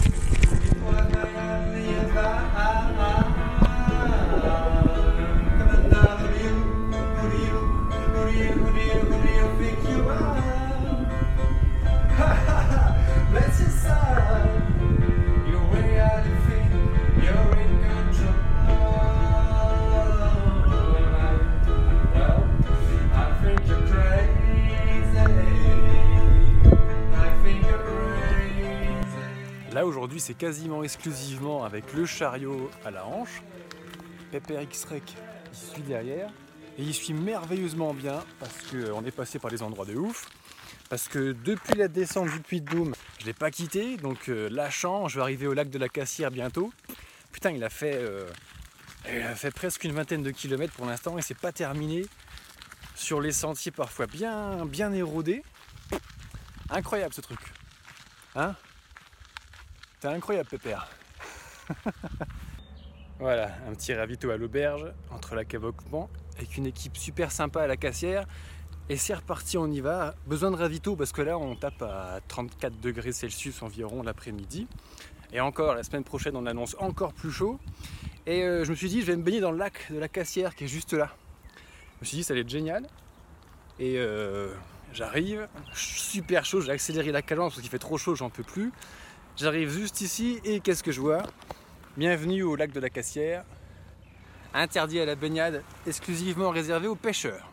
C'est 30.18 30.34
quasiment 30.34 30.82
exclusivement 30.82 31.64
avec 31.64 31.92
le 31.92 32.06
chariot 32.06 32.70
à 32.84 32.90
la 32.90 33.06
hanche. 33.06 33.42
Pepper 34.32 34.62
X-Rec 34.62 35.14
il 35.52 35.58
suit 35.58 35.82
derrière. 35.82 36.30
Et 36.78 36.82
il 36.82 36.94
suit 36.94 37.12
merveilleusement 37.12 37.92
bien 37.92 38.24
parce 38.38 38.56
qu'on 38.70 39.04
est 39.04 39.10
passé 39.10 39.38
par 39.38 39.50
des 39.50 39.62
endroits 39.62 39.84
de 39.84 39.94
ouf. 39.94 40.28
Parce 40.88 41.08
que 41.08 41.32
depuis 41.32 41.74
la 41.74 41.88
descente 41.88 42.30
du 42.30 42.40
Puy 42.40 42.60
de 42.60 42.70
Dôme, 42.70 42.94
je 43.18 43.24
ne 43.24 43.26
l'ai 43.26 43.32
pas 43.34 43.50
quitté. 43.50 43.96
Donc 43.96 44.28
euh, 44.28 44.48
lâchant, 44.50 45.08
je 45.08 45.16
vais 45.16 45.22
arriver 45.22 45.46
au 45.46 45.52
lac 45.52 45.68
de 45.70 45.78
la 45.78 45.88
Cassière 45.88 46.30
bientôt. 46.30 46.72
Putain, 47.32 47.50
il 47.50 47.62
a 47.62 47.70
fait, 47.70 47.94
euh, 47.94 48.26
il 49.08 49.22
a 49.22 49.34
fait 49.34 49.50
presque 49.50 49.84
une 49.84 49.92
vingtaine 49.92 50.22
de 50.22 50.30
kilomètres 50.30 50.72
pour 50.72 50.86
l'instant 50.86 51.18
et 51.18 51.22
c'est 51.22 51.38
pas 51.38 51.52
terminé. 51.52 52.06
Sur 52.94 53.20
les 53.20 53.32
sentiers 53.32 53.72
parfois 53.72 54.06
bien, 54.06 54.64
bien 54.66 54.92
érodés. 54.92 55.42
Incroyable 56.70 57.14
ce 57.14 57.20
truc. 57.20 57.40
Hein? 58.36 58.54
C'est 60.00 60.08
incroyable, 60.08 60.48
Pépère. 60.48 60.88
voilà, 63.18 63.50
un 63.68 63.74
petit 63.74 63.92
ravito 63.94 64.30
à 64.30 64.36
l'auberge 64.36 64.86
entre 65.10 65.34
la 65.34 65.44
Cavoquement 65.44 66.08
avec 66.36 66.56
une 66.56 66.66
équipe 66.66 66.96
super 66.96 67.30
sympa 67.30 67.62
à 67.62 67.66
la 67.66 67.76
cassière. 67.76 68.26
Et 68.88 68.96
c'est 68.96 69.14
reparti, 69.14 69.58
on 69.58 69.70
y 69.70 69.80
va. 69.80 70.14
Besoin 70.26 70.50
de 70.50 70.56
ravito 70.56 70.96
parce 70.96 71.12
que 71.12 71.22
là, 71.22 71.38
on 71.38 71.54
tape 71.54 71.82
à 71.82 72.20
34 72.28 72.80
degrés 72.80 73.12
Celsius 73.12 73.62
environ 73.62 74.02
l'après-midi. 74.02 74.66
Et 75.32 75.40
encore, 75.40 75.74
la 75.74 75.82
semaine 75.82 76.02
prochaine, 76.02 76.34
on 76.34 76.46
annonce 76.46 76.74
encore 76.80 77.12
plus 77.12 77.30
chaud. 77.30 77.60
Et 78.26 78.42
euh, 78.42 78.64
je 78.64 78.70
me 78.70 78.74
suis 78.74 78.88
dit, 78.88 79.02
je 79.02 79.06
vais 79.06 79.16
me 79.16 79.22
baigner 79.22 79.40
dans 79.40 79.52
le 79.52 79.58
lac 79.58 79.92
de 79.92 79.98
la 79.98 80.08
Cassière 80.08 80.56
qui 80.56 80.64
est 80.64 80.68
juste 80.68 80.92
là. 80.92 81.14
Je 81.96 82.00
me 82.00 82.06
suis 82.06 82.16
dit, 82.16 82.24
ça 82.24 82.32
allait 82.32 82.40
être 82.40 82.48
génial. 82.48 82.86
Et 83.78 83.96
euh, 83.98 84.52
j'arrive, 84.92 85.46
super 85.72 86.44
chaud, 86.44 86.60
j'ai 86.60 86.72
accéléré 86.72 87.12
la 87.12 87.22
cadence 87.22 87.52
parce 87.52 87.62
qu'il 87.62 87.70
fait 87.70 87.78
trop 87.78 87.96
chaud, 87.96 88.14
j'en 88.14 88.30
peux 88.30 88.42
plus. 88.42 88.72
J'arrive 89.36 89.70
juste 89.70 90.00
ici 90.00 90.40
et 90.44 90.60
qu'est-ce 90.60 90.82
que 90.82 90.92
je 90.92 91.00
vois? 91.00 91.22
Bienvenue 91.96 92.42
au 92.42 92.56
lac 92.56 92.72
de 92.72 92.80
la 92.80 92.90
Cassière, 92.90 93.44
interdit 94.52 95.00
à 95.00 95.06
la 95.06 95.14
baignade, 95.14 95.62
exclusivement 95.86 96.50
réservé 96.50 96.88
aux 96.88 96.94
pêcheurs. 96.94 97.50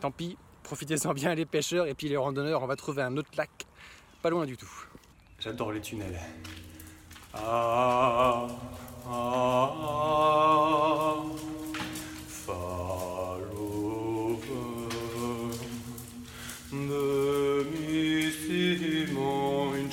Tant 0.00 0.10
pis, 0.10 0.36
profitez-en 0.62 1.14
bien 1.14 1.34
les 1.34 1.46
pêcheurs 1.46 1.86
et 1.86 1.94
puis 1.94 2.08
les 2.08 2.16
randonneurs, 2.16 2.62
on 2.62 2.66
va 2.66 2.76
trouver 2.76 3.02
un 3.02 3.16
autre 3.16 3.30
lac 3.36 3.50
pas 4.20 4.30
loin 4.30 4.46
du 4.46 4.56
tout. 4.56 4.72
J'adore 5.38 5.72
les 5.72 5.80
tunnels. 5.80 6.18
Ah, 7.34 8.48
ah, 9.06 9.70
ah, 9.86 11.22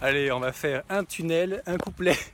Allez, 0.00 0.32
on 0.32 0.40
va 0.40 0.52
faire 0.52 0.82
un 0.90 1.04
tunnel, 1.04 1.62
un 1.66 1.78
couplet. 1.78 2.16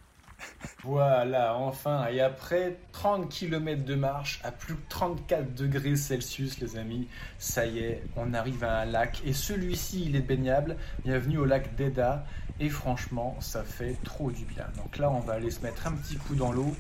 Voilà, 0.84 1.56
enfin, 1.56 2.06
et 2.10 2.20
après 2.20 2.78
30 2.92 3.28
km 3.28 3.84
de 3.84 3.94
marche 3.94 4.40
à 4.44 4.52
plus 4.52 4.74
de 4.74 4.80
34 4.88 5.54
degrés 5.54 5.96
Celsius, 5.96 6.60
les 6.60 6.76
amis, 6.76 7.08
ça 7.38 7.66
y 7.66 7.80
est, 7.80 8.02
on 8.16 8.32
arrive 8.32 8.64
à 8.64 8.80
un 8.80 8.84
lac. 8.84 9.20
Et 9.26 9.32
celui-ci, 9.32 10.04
il 10.06 10.16
est 10.16 10.20
baignable. 10.20 10.76
Bienvenue 11.04 11.38
au 11.38 11.44
lac 11.44 11.74
d'Eda. 11.74 12.24
Et 12.60 12.70
franchement, 12.70 13.36
ça 13.40 13.62
fait 13.62 13.96
trop 14.04 14.30
du 14.30 14.44
bien. 14.44 14.66
Donc 14.76 14.98
là, 14.98 15.10
on 15.10 15.20
va 15.20 15.34
aller 15.34 15.50
se 15.50 15.60
mettre 15.60 15.86
un 15.86 15.92
petit 15.92 16.16
coup 16.16 16.34
dans 16.34 16.52
l'eau. 16.52 16.74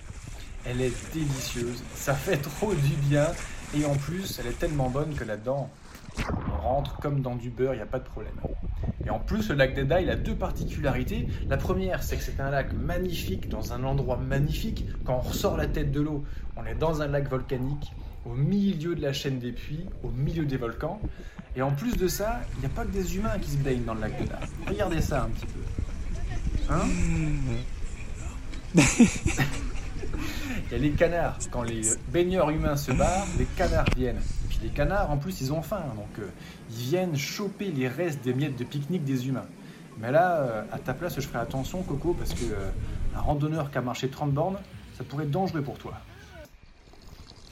Elle 0.64 0.80
est 0.80 1.12
délicieuse, 1.12 1.82
ça 1.94 2.14
fait 2.14 2.38
trop 2.38 2.74
du 2.74 2.94
bien. 3.08 3.26
Et 3.76 3.84
en 3.84 3.94
plus, 3.94 4.38
elle 4.38 4.46
est 4.46 4.58
tellement 4.58 4.88
bonne 4.88 5.14
que 5.14 5.24
là-dedans, 5.24 5.70
on 6.26 6.60
rentre 6.60 6.98
comme 6.98 7.20
dans 7.20 7.36
du 7.36 7.50
beurre, 7.50 7.74
il 7.74 7.76
n'y 7.76 7.82
a 7.82 7.86
pas 7.86 7.98
de 7.98 8.04
problème. 8.04 8.34
Et 9.04 9.10
en 9.10 9.18
plus, 9.18 9.48
le 9.48 9.54
lac 9.54 9.74
d'Eda, 9.74 10.00
il 10.00 10.10
a 10.10 10.16
deux 10.16 10.34
particularités. 10.34 11.28
La 11.48 11.56
première, 11.56 12.02
c'est 12.02 12.16
que 12.16 12.22
c'est 12.22 12.40
un 12.40 12.50
lac 12.50 12.72
magnifique, 12.72 13.48
dans 13.48 13.72
un 13.72 13.84
endroit 13.84 14.16
magnifique. 14.18 14.84
Quand 15.04 15.16
on 15.16 15.20
ressort 15.20 15.56
la 15.56 15.66
tête 15.66 15.92
de 15.92 16.00
l'eau, 16.00 16.24
on 16.56 16.66
est 16.66 16.74
dans 16.74 17.00
un 17.00 17.08
lac 17.08 17.28
volcanique, 17.28 17.92
au 18.26 18.34
milieu 18.34 18.94
de 18.94 19.02
la 19.02 19.12
chaîne 19.12 19.38
des 19.38 19.52
puits, 19.52 19.86
au 20.02 20.10
milieu 20.10 20.44
des 20.44 20.56
volcans. 20.56 21.00
Et 21.56 21.62
en 21.62 21.70
plus 21.70 21.96
de 21.96 22.06
ça, 22.08 22.40
il 22.54 22.60
n'y 22.60 22.66
a 22.66 22.70
pas 22.70 22.84
que 22.84 22.90
des 22.90 23.16
humains 23.16 23.38
qui 23.40 23.50
se 23.50 23.56
baignent 23.56 23.84
dans 23.84 23.94
le 23.94 24.00
lac 24.00 24.18
d'Eda. 24.20 24.38
Regardez 24.66 25.00
ça 25.00 25.24
un 25.24 25.28
petit 25.28 25.46
peu. 25.46 25.60
Hein 26.70 26.84
Il 30.66 30.72
y 30.72 30.74
a 30.74 30.78
les 30.78 30.90
canards. 30.90 31.38
Quand 31.50 31.62
les 31.62 31.80
baigneurs 32.12 32.50
humains 32.50 32.76
se 32.76 32.92
barrent, 32.92 33.26
les 33.38 33.46
canards 33.56 33.88
viennent. 33.96 34.20
Les 34.62 34.70
canards, 34.70 35.10
en 35.10 35.16
plus, 35.18 35.40
ils 35.40 35.52
ont 35.52 35.62
faim, 35.62 35.82
donc 35.94 36.18
euh, 36.18 36.28
ils 36.70 36.76
viennent 36.76 37.16
choper 37.16 37.70
les 37.70 37.88
restes 37.88 38.22
des 38.24 38.34
miettes 38.34 38.56
de 38.58 38.64
pique-nique 38.64 39.04
des 39.04 39.28
humains. 39.28 39.46
Mais 40.00 40.10
là, 40.10 40.36
euh, 40.40 40.62
à 40.72 40.78
ta 40.78 40.94
place, 40.94 41.14
je 41.16 41.20
ferai 41.20 41.38
attention, 41.38 41.82
Coco, 41.82 42.14
parce 42.14 42.34
que 42.34 42.44
euh, 42.44 42.70
un 43.16 43.20
randonneur 43.20 43.70
qui 43.70 43.78
a 43.78 43.82
marché 43.82 44.08
30 44.08 44.32
bornes, 44.32 44.58
ça 44.96 45.04
pourrait 45.04 45.24
être 45.24 45.30
dangereux 45.30 45.62
pour 45.62 45.78
toi. 45.78 45.94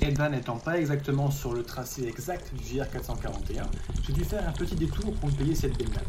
Edvan 0.00 0.30
n'étant 0.30 0.58
pas 0.58 0.78
exactement 0.78 1.30
sur 1.30 1.54
le 1.54 1.62
tracé 1.62 2.06
exact 2.06 2.52
du 2.54 2.62
JR441, 2.62 3.64
j'ai 4.06 4.12
dû 4.12 4.24
faire 4.24 4.46
un 4.46 4.52
petit 4.52 4.74
détour 4.74 5.14
pour 5.14 5.30
me 5.30 5.34
payer 5.34 5.54
cette 5.54 5.76
baignade. 5.78 6.04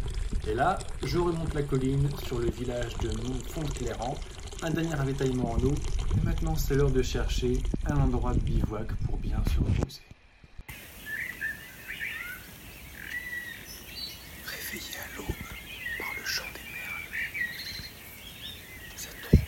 Et 0.45 0.53
là, 0.53 0.77
je 1.03 1.17
remonte 1.17 1.53
la 1.53 1.61
colline 1.63 2.09
sur 2.25 2.39
le 2.39 2.49
village 2.49 2.97
de 2.97 3.07
Montfond-Clairant, 3.09 4.15
un 4.63 4.71
dernier 4.71 4.93
ravitaillement 4.95 5.51
en 5.51 5.57
eau, 5.63 5.73
et 6.15 6.25
maintenant 6.25 6.55
c'est 6.55 6.75
l'heure 6.75 6.91
de 6.91 7.01
chercher 7.01 7.61
un 7.85 7.97
endroit 7.97 8.33
de 8.33 8.39
bivouac 8.39 8.93
pour 9.05 9.17
bien 9.17 9.41
se 9.53 9.59
reposer. 9.59 10.01
Réveillé 14.45 14.97
à 14.97 15.17
l'aube 15.17 15.25
par 15.99 16.07
le 16.17 16.25
chant 16.25 16.43
des 16.53 16.59
merles. 16.73 17.07
C'est 18.95 19.21
trop 19.21 19.31
bien. 19.31 19.41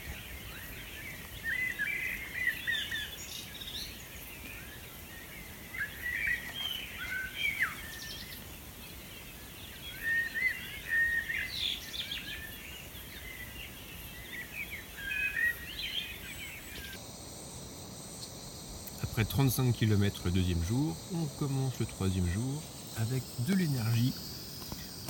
Après 19.04 19.26
35 19.40 19.72
km 19.74 20.24
le 20.26 20.32
deuxième 20.32 20.62
jour, 20.66 20.98
on 21.14 21.24
commence 21.40 21.80
le 21.80 21.86
troisième 21.86 22.30
jour 22.30 22.62
avec 22.98 23.24
de 23.48 23.54
l'énergie. 23.54 24.12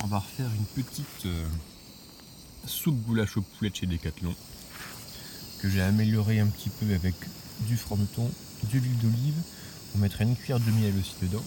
On 0.04 0.06
va 0.06 0.20
refaire 0.20 0.48
une 0.56 0.84
petite 0.84 1.26
euh, 1.26 1.48
soupe 2.64 2.94
goulash 3.08 3.38
au 3.38 3.42
poulet 3.42 3.70
de 3.70 3.74
chez 3.74 3.86
Decathlon 3.86 4.32
que 5.60 5.68
j'ai 5.68 5.82
amélioré 5.82 6.38
un 6.38 6.46
petit 6.46 6.70
peu 6.70 6.94
avec 6.94 7.16
du 7.66 7.76
frometon, 7.76 8.30
de 8.72 8.78
l'huile 8.78 8.98
d'olive. 8.98 9.42
On 9.96 9.98
mettra 9.98 10.22
une 10.22 10.36
cuillère 10.36 10.60
de 10.60 10.70
miel 10.70 10.94
aussi 10.96 11.16
dedans. 11.22 11.42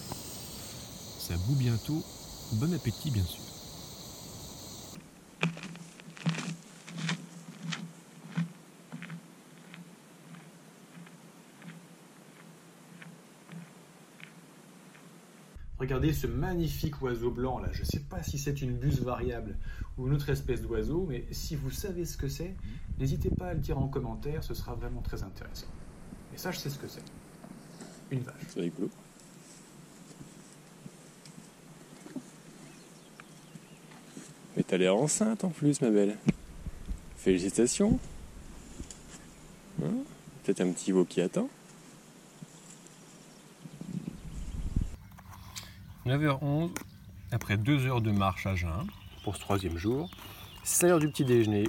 Ça 1.19 1.37
bout 1.37 1.55
bientôt. 1.55 2.03
Bon 2.51 2.73
appétit 2.73 3.11
bien 3.11 3.23
sûr. 3.23 3.52
Regardez 15.83 16.13
ce 16.13 16.27
magnifique 16.27 17.01
oiseau 17.01 17.29
blanc 17.29 17.59
là. 17.59 17.67
Je 17.73 17.81
ne 17.81 17.85
sais 17.85 17.99
pas 17.99 18.23
si 18.23 18.37
c'est 18.37 18.61
une 18.61 18.71
buse 18.71 19.01
variable 19.01 19.57
ou 19.97 20.07
une 20.07 20.13
autre 20.13 20.29
espèce 20.29 20.61
d'oiseau, 20.61 21.05
mais 21.09 21.25
si 21.31 21.57
vous 21.57 21.71
savez 21.71 22.05
ce 22.05 22.15
que 22.15 22.29
c'est, 22.29 22.55
n'hésitez 22.99 23.29
pas 23.29 23.47
à 23.47 23.53
le 23.53 23.59
dire 23.59 23.77
en 23.77 23.89
commentaire, 23.89 24.45
ce 24.45 24.53
sera 24.53 24.75
vraiment 24.75 25.01
très 25.01 25.23
intéressant. 25.23 25.67
Et 26.33 26.37
ça, 26.37 26.51
je 26.51 26.59
sais 26.59 26.69
ce 26.69 26.79
que 26.79 26.87
c'est. 26.87 27.03
Une 28.11 28.21
vache. 28.21 28.33
C'est 28.47 28.61
rigolo. 28.61 28.89
Mais 34.55 34.63
t'as 34.63 34.77
l'air 34.77 34.95
enceinte 34.95 35.43
en 35.43 35.49
plus, 35.49 35.81
ma 35.81 35.89
belle. 35.89 36.17
Félicitations. 37.17 37.99
Hein? 39.83 39.91
Peut-être 40.43 40.61
un 40.61 40.71
petit 40.71 40.93
veau 40.93 41.03
qui 41.03 41.19
attend. 41.19 41.49
9h11, 46.13 46.69
après 47.31 47.57
deux 47.57 47.87
heures 47.87 48.01
de 48.01 48.11
marche 48.11 48.45
à 48.45 48.55
jeun, 48.55 48.85
pour 49.23 49.35
ce 49.35 49.41
troisième 49.41 49.77
jour, 49.77 50.11
c'est 50.63 50.87
l'heure 50.87 50.99
du 50.99 51.09
petit 51.09 51.25
déjeuner. 51.25 51.67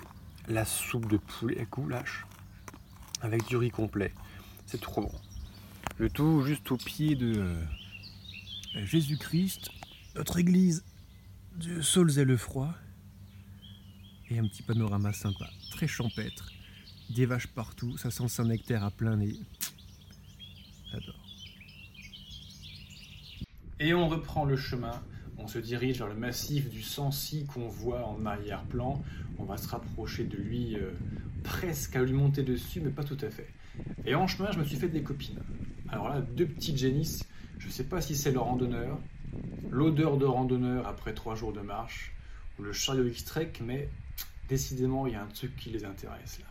La 0.49 0.67
soupe 0.67 1.09
de 1.09 1.17
poulet 1.17 1.59
à 1.63 1.65
goulash, 1.65 2.27
avec 3.23 3.47
du 3.47 3.57
riz 3.57 3.71
complet. 3.71 4.13
C'est 4.67 4.83
trop 4.83 5.01
bon. 5.01 5.13
Le 5.97 6.11
tout 6.11 6.43
juste 6.43 6.71
au 6.71 6.77
pied 6.77 7.15
de 7.15 7.39
euh, 7.39 7.65
Jésus-Christ, 8.85 9.71
notre 10.15 10.39
église 10.39 10.85
de 11.57 11.81
Saulzay-le-Froid, 11.81 12.75
et 14.29 14.39
un 14.39 14.47
petit 14.47 14.63
panorama 14.63 15.15
sympa, 15.15 15.49
très 15.71 15.87
champêtre, 15.87 16.53
des 17.09 17.25
vaches 17.25 17.47
partout, 17.47 17.97
ça 17.97 18.11
sent 18.11 18.29
Saint-Nectaire 18.29 18.85
à 18.85 18.91
plein 18.91 19.17
nez. 19.17 19.37
J'adore. 20.93 21.24
Et 23.85 23.93
on 23.93 24.09
reprend 24.09 24.47
le 24.47 24.57
chemin. 24.57 25.03
On 25.37 25.47
se 25.47 25.59
dirige 25.59 25.99
vers 25.99 26.09
le 26.09 26.15
massif 26.15 26.71
du 26.71 26.81
Sancy 26.81 27.45
qu'on 27.45 27.69
voit 27.69 28.07
en 28.07 28.25
arrière-plan. 28.25 29.05
On 29.39 29.45
va 29.45 29.59
se 29.59 29.69
rapprocher 29.69 30.25
de 30.25 30.39
lui 30.39 30.75
euh, 30.77 30.93
presque 31.43 31.95
à 31.95 32.03
lui 32.03 32.15
monter 32.15 32.43
dessus, 32.43 32.81
mais 32.81 32.89
pas 32.89 33.05
tout 33.05 33.19
à 33.21 33.29
fait. 33.29 33.47
Et 34.07 34.15
en 34.15 34.27
chemin, 34.27 34.51
je 34.53 34.59
me 34.59 34.65
suis 34.65 34.79
fait 34.79 34.89
des 34.89 35.03
copines. 35.03 35.43
Alors 35.91 36.09
là, 36.09 36.23
deux 36.23 36.47
petites 36.47 36.79
génisses. 36.79 37.29
Je 37.59 37.67
ne 37.67 37.73
sais 37.73 37.85
pas 37.85 38.01
si 38.01 38.17
c'est 38.17 38.33
le 38.33 38.41
randonneur, 38.41 38.99
l'odeur 39.71 40.17
de 40.17 40.25
randonneur 40.25 40.89
après 40.89 41.13
trois 41.13 41.35
jours 41.35 41.53
de 41.53 41.61
marche, 41.61 42.15
ou 42.59 42.63
le 42.63 42.73
chariot 42.73 43.07
X-Trek, 43.07 43.53
mais 43.61 43.91
décidément, 44.49 45.07
il 45.07 45.13
y 45.13 45.17
a 45.17 45.23
un 45.23 45.27
truc 45.27 45.55
qui 45.57 45.69
les 45.69 45.85
intéresse 45.85 46.41
là. 46.41 46.47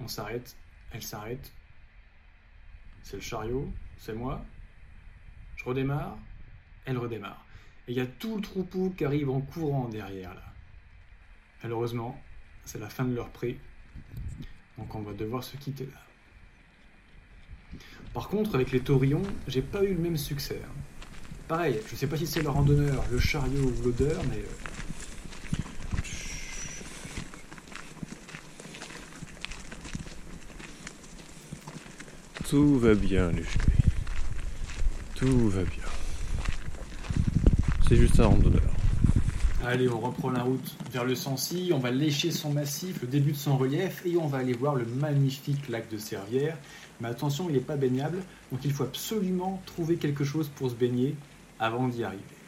On 0.00 0.08
s'arrête, 0.08 0.56
elle 0.92 1.02
s'arrête. 1.02 1.52
C'est 3.02 3.16
le 3.16 3.22
chariot, 3.22 3.68
c'est 3.98 4.14
moi. 4.14 4.42
Je 5.62 5.68
redémarre, 5.68 6.16
elle 6.84 6.98
redémarre. 6.98 7.44
Et 7.86 7.92
il 7.92 7.96
y 7.96 8.00
a 8.00 8.06
tout 8.06 8.36
le 8.36 8.42
troupeau 8.42 8.90
qui 8.96 9.04
arrive 9.04 9.30
en 9.30 9.40
courant 9.40 9.88
derrière 9.88 10.34
là. 10.34 10.42
Malheureusement, 11.62 12.20
c'est 12.64 12.78
la 12.80 12.88
fin 12.88 13.04
de 13.04 13.14
leur 13.14 13.28
pré. 13.30 13.58
Donc 14.78 14.94
on 14.94 15.02
va 15.02 15.12
devoir 15.12 15.44
se 15.44 15.56
quitter 15.56 15.86
là. 15.86 17.78
Par 18.12 18.28
contre, 18.28 18.54
avec 18.54 18.72
les 18.72 18.80
taurillons, 18.80 19.22
j'ai 19.48 19.62
pas 19.62 19.82
eu 19.84 19.94
le 19.94 20.00
même 20.00 20.16
succès. 20.16 20.60
hein. 20.64 20.72
Pareil, 21.48 21.80
je 21.88 21.96
sais 21.96 22.06
pas 22.06 22.16
si 22.16 22.26
c'est 22.26 22.42
le 22.42 22.48
randonneur, 22.50 23.04
le 23.10 23.18
chariot 23.18 23.62
ou 23.64 23.82
l'odeur, 23.84 24.20
mais. 24.30 24.38
euh, 24.38 26.02
Tout 32.48 32.78
va 32.78 32.94
bien, 32.94 33.30
cheveux. 33.32 33.71
Tout 35.22 35.50
va 35.50 35.62
bien. 35.62 35.84
C'est 37.86 37.94
juste 37.94 38.18
un 38.18 38.26
randonneur. 38.26 38.60
Allez, 39.64 39.88
on 39.88 40.00
reprend 40.00 40.30
la 40.30 40.42
route 40.42 40.76
vers 40.90 41.04
le 41.04 41.14
Sancy, 41.14 41.70
on 41.72 41.78
va 41.78 41.92
lécher 41.92 42.32
son 42.32 42.50
massif, 42.50 43.00
le 43.02 43.06
début 43.06 43.30
de 43.30 43.36
son 43.36 43.56
relief, 43.56 44.02
et 44.04 44.16
on 44.16 44.26
va 44.26 44.38
aller 44.38 44.52
voir 44.52 44.74
le 44.74 44.84
magnifique 44.84 45.68
lac 45.68 45.88
de 45.92 45.96
Servières. 45.96 46.58
Mais 47.00 47.06
attention, 47.06 47.46
il 47.48 47.52
n'est 47.52 47.60
pas 47.60 47.76
baignable, 47.76 48.18
donc 48.50 48.64
il 48.64 48.72
faut 48.72 48.82
absolument 48.82 49.62
trouver 49.64 49.94
quelque 49.94 50.24
chose 50.24 50.50
pour 50.56 50.70
se 50.70 50.74
baigner 50.74 51.14
avant 51.60 51.86
d'y 51.86 52.02
arriver. 52.02 52.41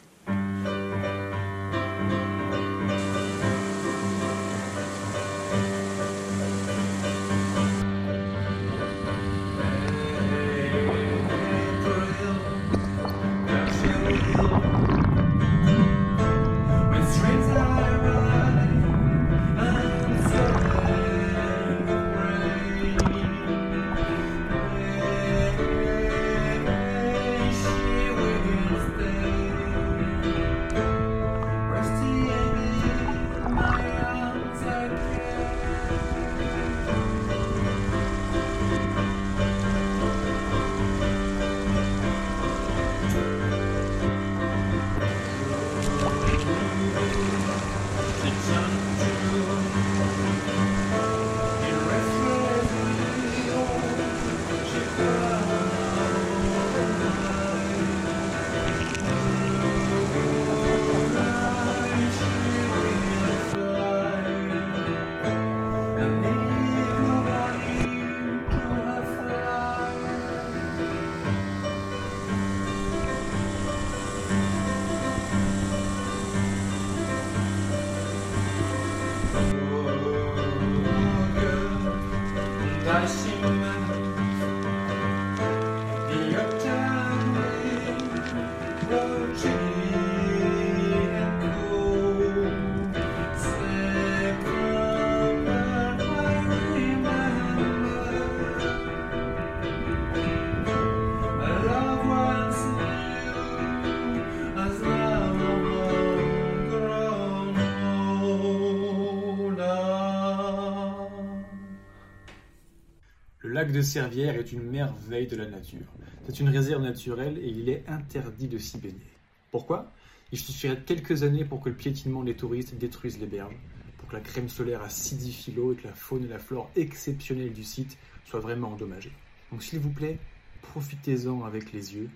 Lac 113.65 113.73
de 113.73 113.81
Servières 113.81 114.35
est 114.35 114.51
une 114.51 114.61
merveille 114.61 115.25
de 115.25 115.37
la 115.37 115.47
nature. 115.47 115.87
C'est 116.23 116.39
une 116.39 116.49
réserve 116.49 116.83
naturelle 116.83 117.39
et 117.39 117.47
il 117.47 117.67
est 117.67 117.83
interdit 117.87 118.47
de 118.47 118.59
s'y 118.59 118.77
baigner. 118.77 119.09
Pourquoi? 119.49 119.91
Il 120.31 120.37
suffirait 120.37 120.83
quelques 120.85 121.23
années 121.23 121.45
pour 121.45 121.61
que 121.61 121.69
le 121.69 121.75
piétinement 121.75 122.23
des 122.23 122.35
touristes 122.35 122.75
détruise 122.75 123.17
les 123.19 123.25
berges, 123.25 123.57
pour 123.97 124.07
que 124.07 124.15
la 124.15 124.21
crème 124.21 124.49
solaire 124.49 124.83
acidifie 124.83 125.51
l'eau 125.51 125.73
et 125.73 125.77
que 125.77 125.87
la 125.87 125.95
faune 125.95 126.25
et 126.25 126.27
la 126.27 126.37
flore 126.37 126.69
exceptionnelle 126.75 127.53
du 127.53 127.63
site 127.63 127.97
soient 128.23 128.39
vraiment 128.39 128.69
endommagées. 128.73 129.13
Donc 129.51 129.63
s'il 129.63 129.79
vous 129.79 129.93
plaît, 129.93 130.19
profitez-en 130.61 131.43
avec 131.43 131.73
les 131.73 131.95
yeux 131.95 132.11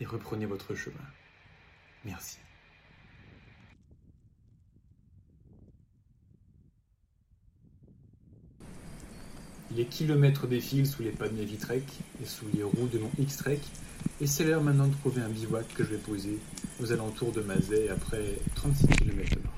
et 0.00 0.04
reprenez 0.04 0.46
votre 0.46 0.76
chemin. 0.76 0.94
Merci. 2.04 2.38
Les 9.76 9.86
kilomètres 9.86 10.46
défilent 10.46 10.86
sous 10.86 11.02
les 11.02 11.10
pas 11.10 11.28
de 11.28 11.34
mes 11.34 11.44
Vitrek 11.44 11.82
et 12.22 12.26
sous 12.26 12.46
les 12.54 12.62
roues 12.62 12.86
de 12.86 12.98
mon 12.98 13.10
X-Trek, 13.18 13.58
et 14.20 14.26
c'est 14.28 14.44
l'heure 14.44 14.62
maintenant 14.62 14.86
de 14.86 14.94
trouver 14.94 15.20
un 15.20 15.28
bivouac 15.28 15.66
que 15.74 15.82
je 15.82 15.90
vais 15.90 15.98
poser 15.98 16.38
aux 16.80 16.92
alentours 16.92 17.32
de 17.32 17.40
Mazet 17.40 17.88
après 17.88 18.38
36 18.54 18.86
km 18.86 19.34
de 19.34 19.40
marche. 19.42 19.54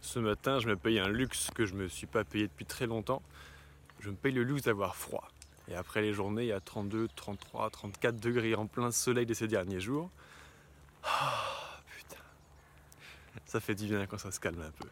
Ce 0.00 0.18
matin, 0.18 0.58
je 0.58 0.66
me 0.66 0.76
paye 0.76 0.98
un 0.98 1.08
luxe 1.08 1.50
que 1.54 1.64
je 1.64 1.74
ne 1.74 1.82
me 1.82 1.88
suis 1.88 2.08
pas 2.08 2.24
payé 2.24 2.48
depuis 2.48 2.64
très 2.64 2.86
longtemps. 2.86 3.22
Je 4.00 4.10
me 4.10 4.16
paye 4.16 4.32
le 4.32 4.42
luxe 4.42 4.62
d'avoir 4.62 4.96
froid. 4.96 5.28
Et 5.68 5.76
après 5.76 6.02
les 6.02 6.12
journées 6.12 6.50
à 6.50 6.60
32, 6.60 7.08
33, 7.14 7.70
34 7.70 8.18
degrés 8.18 8.56
en 8.56 8.66
plein 8.66 8.90
soleil 8.90 9.26
de 9.26 9.34
ces 9.34 9.46
derniers 9.46 9.80
jours, 9.80 10.10
ah, 11.04 11.80
putain, 11.96 12.22
ça 13.44 13.60
fait 13.60 13.74
du 13.76 13.86
bien 13.86 14.06
quand 14.06 14.18
ça 14.18 14.32
se 14.32 14.40
calme 14.40 14.62
un 14.62 14.70
peu. 14.70 14.88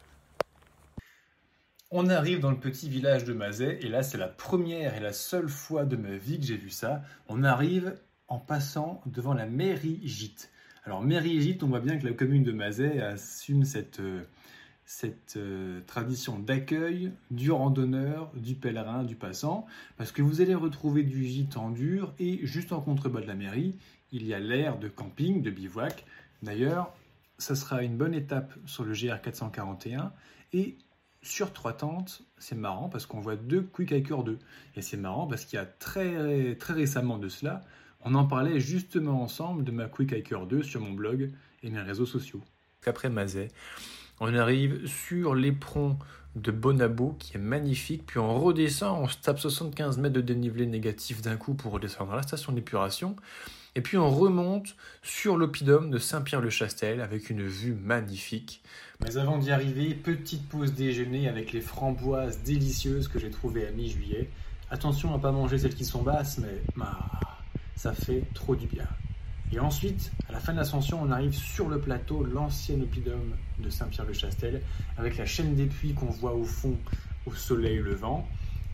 On 1.91 2.09
arrive 2.09 2.41
dans 2.41 2.51
le 2.51 2.59
petit 2.59 2.89
village 2.89 3.25
de 3.25 3.33
Mazet, 3.33 3.79
et 3.83 3.89
là 3.89 4.03
c'est 4.03 4.19
la 4.19 4.29
première 4.29 4.97
et 4.97 5.01
la 5.01 5.13
seule 5.13 5.49
fois 5.49 5.85
de 5.85 5.97
ma 5.97 6.17
vie 6.17 6.41
que 6.41 6.47
j'ai 6.47 6.57
vu 6.57 6.71
ça. 6.71 7.03
On 7.29 7.45
arrive 7.45 7.95
en 8.29 8.39
passant 8.39 9.03
devant 9.07 9.35
la 9.35 9.47
mairie 9.47 10.01
Gite. 10.03 10.51
Alors 10.85 11.03
mairie 11.03 11.41
Gite, 11.41 11.63
on 11.63 11.69
voit 11.69 11.81
bien 11.81 11.99
que 11.99 12.07
la 12.07 12.13
commune 12.13 12.43
de 12.43 12.53
Mazet 12.53 13.01
assume 13.01 13.65
cette, 13.65 14.01
euh, 14.01 14.25
cette 14.87 15.37
euh, 15.37 15.81
tradition 15.87 16.39
d'accueil 16.39 17.13
du 17.31 17.51
randonneur, 17.51 18.31
du 18.35 18.55
pèlerin, 18.55 19.03
du 19.03 19.17
passant, 19.17 19.67
parce 19.97 20.13
que 20.13 20.23
vous 20.23 20.41
allez 20.41 20.55
retrouver 20.55 21.03
du 21.03 21.25
gîte 21.25 21.57
en 21.57 21.71
dur, 21.71 22.15
et 22.19 22.45
juste 22.47 22.73
en 22.73 22.81
contrebas 22.81 23.21
de 23.21 23.27
la 23.27 23.35
mairie, 23.35 23.79
il 24.13 24.27
y 24.27 24.35
a 24.35 24.41
l'aire 24.41 24.79
de 24.79 24.89
camping, 24.89 25.43
de 25.43 25.51
bivouac. 25.51 26.05
D'ailleurs, 26.43 26.95
ça 27.39 27.55
sera 27.55 27.83
une 27.83 27.97
bonne 27.97 28.15
étape 28.15 28.55
sur 28.67 28.85
le 28.85 28.93
GR 28.93 29.21
441, 29.21 30.13
et 30.53 30.77
sur 31.25 31.53
trois 31.53 31.73
tentes, 31.73 32.23
c'est 32.39 32.55
marrant 32.55 32.89
parce 32.89 33.07
qu'on 33.07 33.21
voit 33.21 33.37
deux 33.37 33.63
Quick 33.63 33.93
Hiker 33.93 34.23
2. 34.23 34.39
Et 34.77 34.83
c'est 34.83 34.97
marrant 34.97 35.27
parce 35.27 35.45
qu'il 35.45 35.57
y 35.57 35.63
a 35.63 35.67
très, 35.67 36.55
très 36.57 36.75
récemment 36.75 37.19
de 37.19 37.29
cela, 37.29 37.63
on 38.03 38.15
en 38.15 38.27
parlait 38.27 38.61
justement 38.61 39.23
ensemble 39.23 39.65
de 39.65 39.71
ma 39.73 39.87
Quick 39.87 40.13
Hiker 40.13 40.47
2 40.47 40.63
sur 40.63 40.81
mon 40.81 40.93
blog 40.93 41.33
et 41.63 41.71
mes 41.71 41.81
réseaux 41.81 42.07
sociaux. 42.07 42.43
Après 42.87 43.09
Mazet, 43.09 43.49
on 44.21 44.35
arrive 44.35 44.87
sur 44.87 45.35
l'éperon 45.35 45.99
de 46.37 46.51
Bonabo 46.51 47.17
qui 47.19 47.37
est 47.37 47.41
magnifique, 47.41 48.05
puis 48.07 48.19
on 48.19 48.39
redescend, 48.39 49.03
on 49.03 49.09
se 49.09 49.17
tape 49.17 49.39
75 49.39 49.99
mètres 49.99 50.15
de 50.15 50.21
dénivelé 50.21 50.67
négatif 50.67 51.23
d'un 51.23 51.37
coup 51.37 51.55
pour 51.55 51.73
redescendre 51.73 52.13
à 52.13 52.17
la 52.17 52.23
station 52.23 52.53
d'épuration. 52.53 53.17
Et 53.77 53.81
puis 53.81 53.97
on 53.97 54.09
remonte 54.09 54.77
sur 55.03 55.37
l'oppidum 55.37 55.91
de 55.91 55.99
Saint-Pierre-le-Chastel 55.99 57.01
avec 57.01 57.29
une 57.29 57.45
vue 57.45 57.75
magnifique. 57.75 58.63
Mais 59.01 59.17
avant 59.17 59.39
d'y 59.39 59.51
arriver, 59.51 59.95
petite 59.95 60.49
pause 60.49 60.75
déjeuner 60.75 61.29
avec 61.29 61.53
les 61.53 61.61
framboises 61.61 62.43
délicieuses 62.43 63.09
que 63.09 63.19
j'ai 63.19 63.31
trouvées 63.31 63.67
à 63.67 63.73
mi-juillet. 63.73 64.31
Attention 64.71 65.13
à 65.13 65.17
ne 65.17 65.23
pas 65.23 65.33
manger 65.33 65.59
celles 65.59 65.75
qui 65.75 65.85
sont 65.85 66.03
basses, 66.03 66.39
mais 66.39 66.63
bah, 66.77 66.99
ça 67.75 67.93
fait 67.93 68.23
trop 68.33 68.55
du 68.55 68.67
bien. 68.67 68.87
Et 69.53 69.59
ensuite, 69.59 70.13
à 70.29 70.33
la 70.33 70.41
fin 70.41 70.53
de 70.53 70.59
l'ascension, 70.59 71.01
on 71.03 71.11
arrive 71.11 71.35
sur 71.35 71.69
le 71.69 71.81
plateau, 71.81 72.25
l'ancien 72.25 72.81
oppidum 72.81 73.35
de 73.59 73.71
Saint-Pierre-le-Chastel, 73.71 74.63
avec 74.99 75.17
la 75.17 75.27
chaîne 75.27 75.55
des 75.55 75.67
puits 75.67 75.95
qu'on 75.95 76.07
voit 76.07 76.35
au 76.35 76.45
fond 76.45 76.77
au 77.27 77.35
soleil 77.35 77.79
levant, 77.79 78.29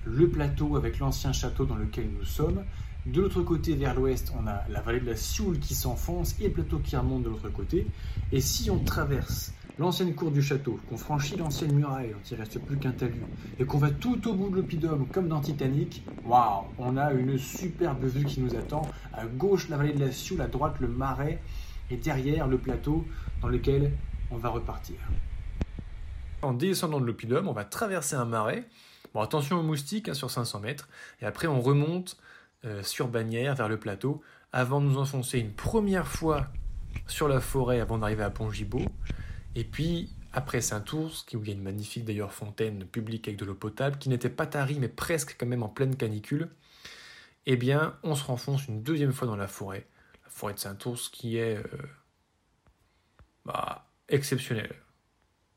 le 0.05 0.29
plateau 0.29 0.77
avec 0.77 0.99
l'ancien 0.99 1.33
château 1.33 1.65
dans 1.65 1.77
lequel 1.77 2.09
nous 2.11 2.25
sommes, 2.25 2.65
de 3.11 3.21
l'autre 3.21 3.43
côté, 3.43 3.75
vers 3.75 3.95
l'ouest, 3.95 4.33
on 4.41 4.47
a 4.47 4.63
la 4.69 4.81
vallée 4.81 5.01
de 5.01 5.07
la 5.07 5.17
Sioule 5.17 5.59
qui 5.59 5.75
s'enfonce 5.75 6.37
et 6.41 6.45
le 6.45 6.53
plateau 6.53 6.79
qui 6.79 6.97
remonte 6.97 7.25
de 7.25 7.29
l'autre 7.29 7.49
côté. 7.49 7.87
Et 8.31 8.41
si 8.41 8.71
on 8.71 8.79
traverse 8.79 9.53
l'ancienne 9.79 10.15
cour 10.15 10.31
du 10.31 10.43
château, 10.43 10.79
qu'on 10.89 10.97
franchit 10.97 11.37
l'ancienne 11.37 11.73
muraille, 11.73 12.11
dont 12.11 12.21
il 12.31 12.37
reste 12.37 12.61
plus 12.61 12.77
qu'un 12.77 12.93
talus, 12.93 13.23
et 13.59 13.65
qu'on 13.65 13.79
va 13.79 13.91
tout 13.91 14.29
au 14.29 14.35
bout 14.35 14.51
de 14.51 14.57
l'Oppidum, 14.57 15.07
comme 15.09 15.29
dans 15.29 15.41
Titanic, 15.41 16.05
waouh, 16.25 16.67
on 16.79 16.97
a 16.97 17.13
une 17.13 17.37
superbe 17.39 18.05
vue 18.05 18.25
qui 18.25 18.41
nous 18.41 18.55
attend. 18.55 18.83
À 19.13 19.25
gauche, 19.27 19.69
la 19.69 19.77
vallée 19.77 19.95
de 19.95 20.05
la 20.05 20.13
Sioule, 20.13 20.43
à 20.43 20.47
droite, 20.47 20.77
le 20.81 20.89
marais, 20.89 21.41
et 21.91 21.97
derrière, 21.97 22.47
le 22.47 22.59
plateau 22.59 23.05
dans 23.43 23.49
lequel 23.49 23.93
on 24.31 24.37
va 24.37 24.51
repartir. 24.51 24.97
En 26.43 26.53
descendant 26.53 27.01
de 27.01 27.07
l'Oppidum, 27.07 27.49
on 27.49 27.53
va 27.53 27.65
traverser 27.65 28.15
un 28.15 28.25
marais. 28.25 28.69
Bon, 29.15 29.21
attention 29.21 29.59
aux 29.59 29.63
moustiques 29.65 30.09
hein, 30.09 30.15
sur 30.15 30.31
500 30.31 30.61
mètres. 30.61 30.89
Et 31.21 31.27
après, 31.27 31.49
on 31.49 31.61
remonte 31.61 32.17
euh, 32.65 32.83
sur 32.83 33.09
Bagnères, 33.09 33.55
vers 33.55 33.69
le 33.69 33.79
plateau, 33.79 34.23
avant 34.53 34.81
de 34.81 34.87
nous 34.87 34.99
enfoncer 34.99 35.39
une 35.39 35.53
première 35.53 36.07
fois 36.07 36.49
sur 37.07 37.29
la 37.29 37.41
forêt 37.41 37.81
avant 37.81 37.99
d'arriver 37.99 38.23
à 38.23 38.31
Pont-Gibaud. 38.31 38.85
Et 39.55 39.65
puis, 39.65 40.11
après 40.33 40.61
Saint-Ours, 40.61 41.27
où 41.35 41.41
il 41.43 41.49
y 41.49 41.51
a 41.51 41.55
une 41.55 41.63
magnifique 41.63 42.05
d'ailleurs 42.05 42.33
fontaine 42.33 42.85
publique 42.85 43.29
avec 43.29 43.39
de 43.39 43.45
l'eau 43.45 43.55
potable, 43.55 43.99
qui 43.99 44.09
n'était 44.09 44.31
pas 44.31 44.47
tarie, 44.47 44.79
mais 44.79 44.89
presque 44.89 45.37
quand 45.39 45.47
même 45.47 45.63
en 45.63 45.69
pleine 45.69 45.97
canicule, 45.97 46.51
eh 47.47 47.57
bien, 47.57 47.97
on 48.03 48.15
se 48.15 48.25
renfonce 48.25 48.67
une 48.69 48.83
deuxième 48.83 49.13
fois 49.13 49.27
dans 49.27 49.37
la 49.37 49.49
forêt. 49.49 49.87
La 50.25 50.31
forêt 50.31 50.55
de 50.55 50.59
Saint-Ours 50.59 51.09
qui 51.09 51.37
est 51.37 51.57
euh, 51.57 51.63
bah, 53.45 53.89
exceptionnelle. 54.09 54.75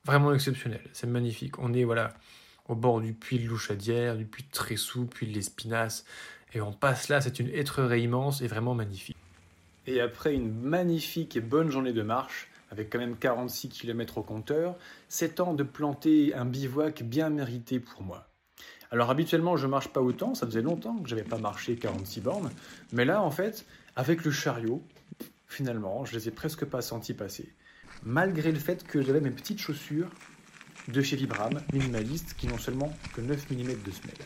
Vraiment 0.05 0.33
exceptionnelle. 0.33 0.89
C'est 0.93 1.07
magnifique. 1.07 1.59
On 1.59 1.73
est 1.73 1.83
voilà 1.83 2.13
au 2.67 2.75
bord 2.75 3.01
du 3.01 3.13
puits 3.13 3.39
de 3.39 3.47
Louchadière, 3.47 4.17
du 4.17 4.25
puits 4.25 4.43
de 4.43 4.51
Tressou, 4.51 5.05
puits 5.05 5.27
de 5.27 5.33
l'Espinasse, 5.33 6.05
et 6.53 6.61
on 6.61 6.71
passe 6.71 7.09
là, 7.09 7.21
c'est 7.21 7.39
une 7.39 7.49
étrerie 7.49 8.03
immense 8.03 8.41
et 8.41 8.47
vraiment 8.47 8.73
magnifique. 8.75 9.17
Et 9.87 9.99
après 9.99 10.33
une 10.33 10.53
magnifique 10.53 11.35
et 11.35 11.41
bonne 11.41 11.69
journée 11.69 11.93
de 11.93 12.03
marche, 12.03 12.49
avec 12.71 12.91
quand 12.91 12.99
même 12.99 13.17
46 13.17 13.69
km 13.69 14.19
au 14.19 14.23
compteur, 14.23 14.75
c'est 15.09 15.35
temps 15.35 15.53
de 15.53 15.63
planter 15.63 16.33
un 16.33 16.45
bivouac 16.45 17.03
bien 17.03 17.29
mérité 17.29 17.79
pour 17.79 18.01
moi. 18.01 18.27
Alors 18.91 19.09
habituellement 19.09 19.57
je 19.57 19.67
marche 19.67 19.89
pas 19.89 20.01
autant, 20.01 20.35
ça 20.35 20.45
faisait 20.45 20.61
longtemps 20.61 20.97
que 20.97 21.09
j'avais 21.09 21.23
pas 21.23 21.37
marché 21.37 21.75
46 21.75 22.21
bornes, 22.21 22.51
mais 22.91 23.05
là 23.05 23.21
en 23.21 23.31
fait, 23.31 23.65
avec 23.95 24.23
le 24.23 24.31
chariot, 24.31 24.83
finalement, 25.47 26.05
je 26.05 26.15
les 26.15 26.27
ai 26.27 26.31
presque 26.31 26.65
pas 26.65 26.81
sentis 26.81 27.13
passer. 27.13 27.53
Malgré 28.03 28.51
le 28.51 28.59
fait 28.59 28.83
que 28.85 29.01
j'avais 29.01 29.21
mes 29.21 29.31
petites 29.31 29.59
chaussures 29.59 30.09
de 30.87 31.01
chez 31.01 31.15
Vibram, 31.15 31.61
minimalistes, 31.71 32.33
qui 32.33 32.47
n'ont 32.47 32.57
seulement 32.57 32.91
que 33.13 33.21
9 33.21 33.51
mm 33.51 33.83
de 33.85 33.91
semelle. 33.91 34.17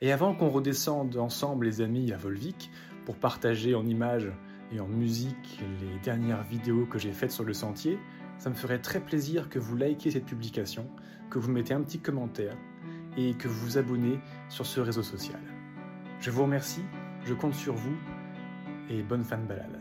Et 0.00 0.12
avant 0.12 0.32
qu'on 0.32 0.48
redescende 0.48 1.16
ensemble, 1.16 1.66
les 1.66 1.80
amis, 1.80 2.12
à 2.12 2.16
Volvic, 2.16 2.70
pour 3.04 3.16
partager 3.16 3.74
en 3.74 3.84
images 3.84 4.30
et 4.70 4.78
en 4.78 4.86
musique 4.86 5.60
les 5.80 5.98
dernières 5.98 6.44
vidéos 6.44 6.86
que 6.86 7.00
j'ai 7.00 7.10
faites 7.10 7.32
sur 7.32 7.42
le 7.42 7.52
sentier, 7.52 7.98
ça 8.38 8.48
me 8.48 8.54
ferait 8.54 8.78
très 8.78 9.00
plaisir 9.00 9.48
que 9.48 9.58
vous 9.58 9.76
likiez 9.76 10.12
cette 10.12 10.26
publication, 10.26 10.88
que 11.30 11.40
vous 11.40 11.50
mettez 11.50 11.74
un 11.74 11.80
petit 11.80 11.98
commentaire 11.98 12.56
et 13.16 13.34
que 13.34 13.48
vous 13.48 13.58
vous 13.66 13.78
abonnez 13.78 14.20
sur 14.48 14.66
ce 14.66 14.78
réseau 14.80 15.02
social. 15.02 15.40
Je 16.20 16.30
vous 16.30 16.44
remercie, 16.44 16.84
je 17.24 17.34
compte 17.34 17.54
sur 17.54 17.74
vous 17.74 17.96
et 18.90 19.02
bonne 19.02 19.24
fin 19.24 19.38
de 19.38 19.46
balade. 19.46 19.80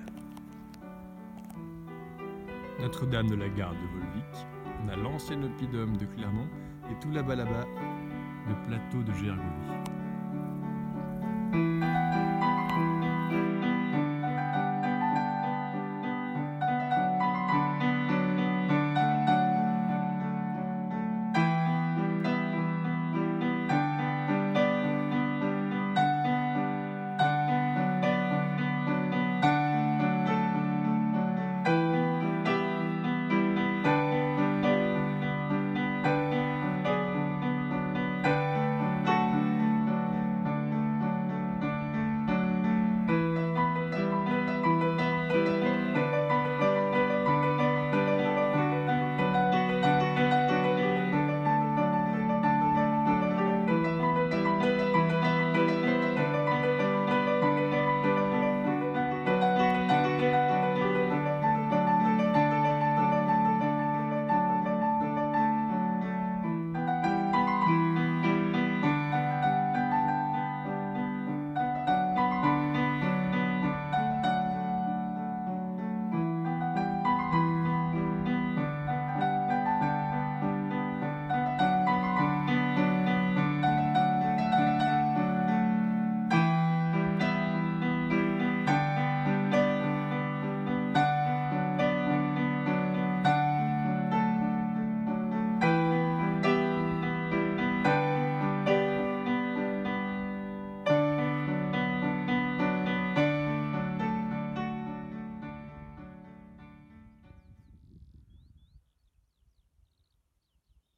Notre-Dame 2.79 3.29
de 3.29 3.35
la 3.35 3.49
Garde 3.49 3.75
de 3.75 3.99
Volvic, 3.99 4.47
on 4.83 4.89
a 4.89 4.95
l'ancien 4.95 5.43
oppidum 5.43 5.95
de 5.95 6.05
Clermont 6.05 6.47
et 6.89 6.99
tout 6.99 7.11
là-bas 7.11 7.35
là-bas, 7.35 7.65
le 8.47 8.67
plateau 8.67 9.03
de 9.03 9.13
Gergovie. 9.13 9.76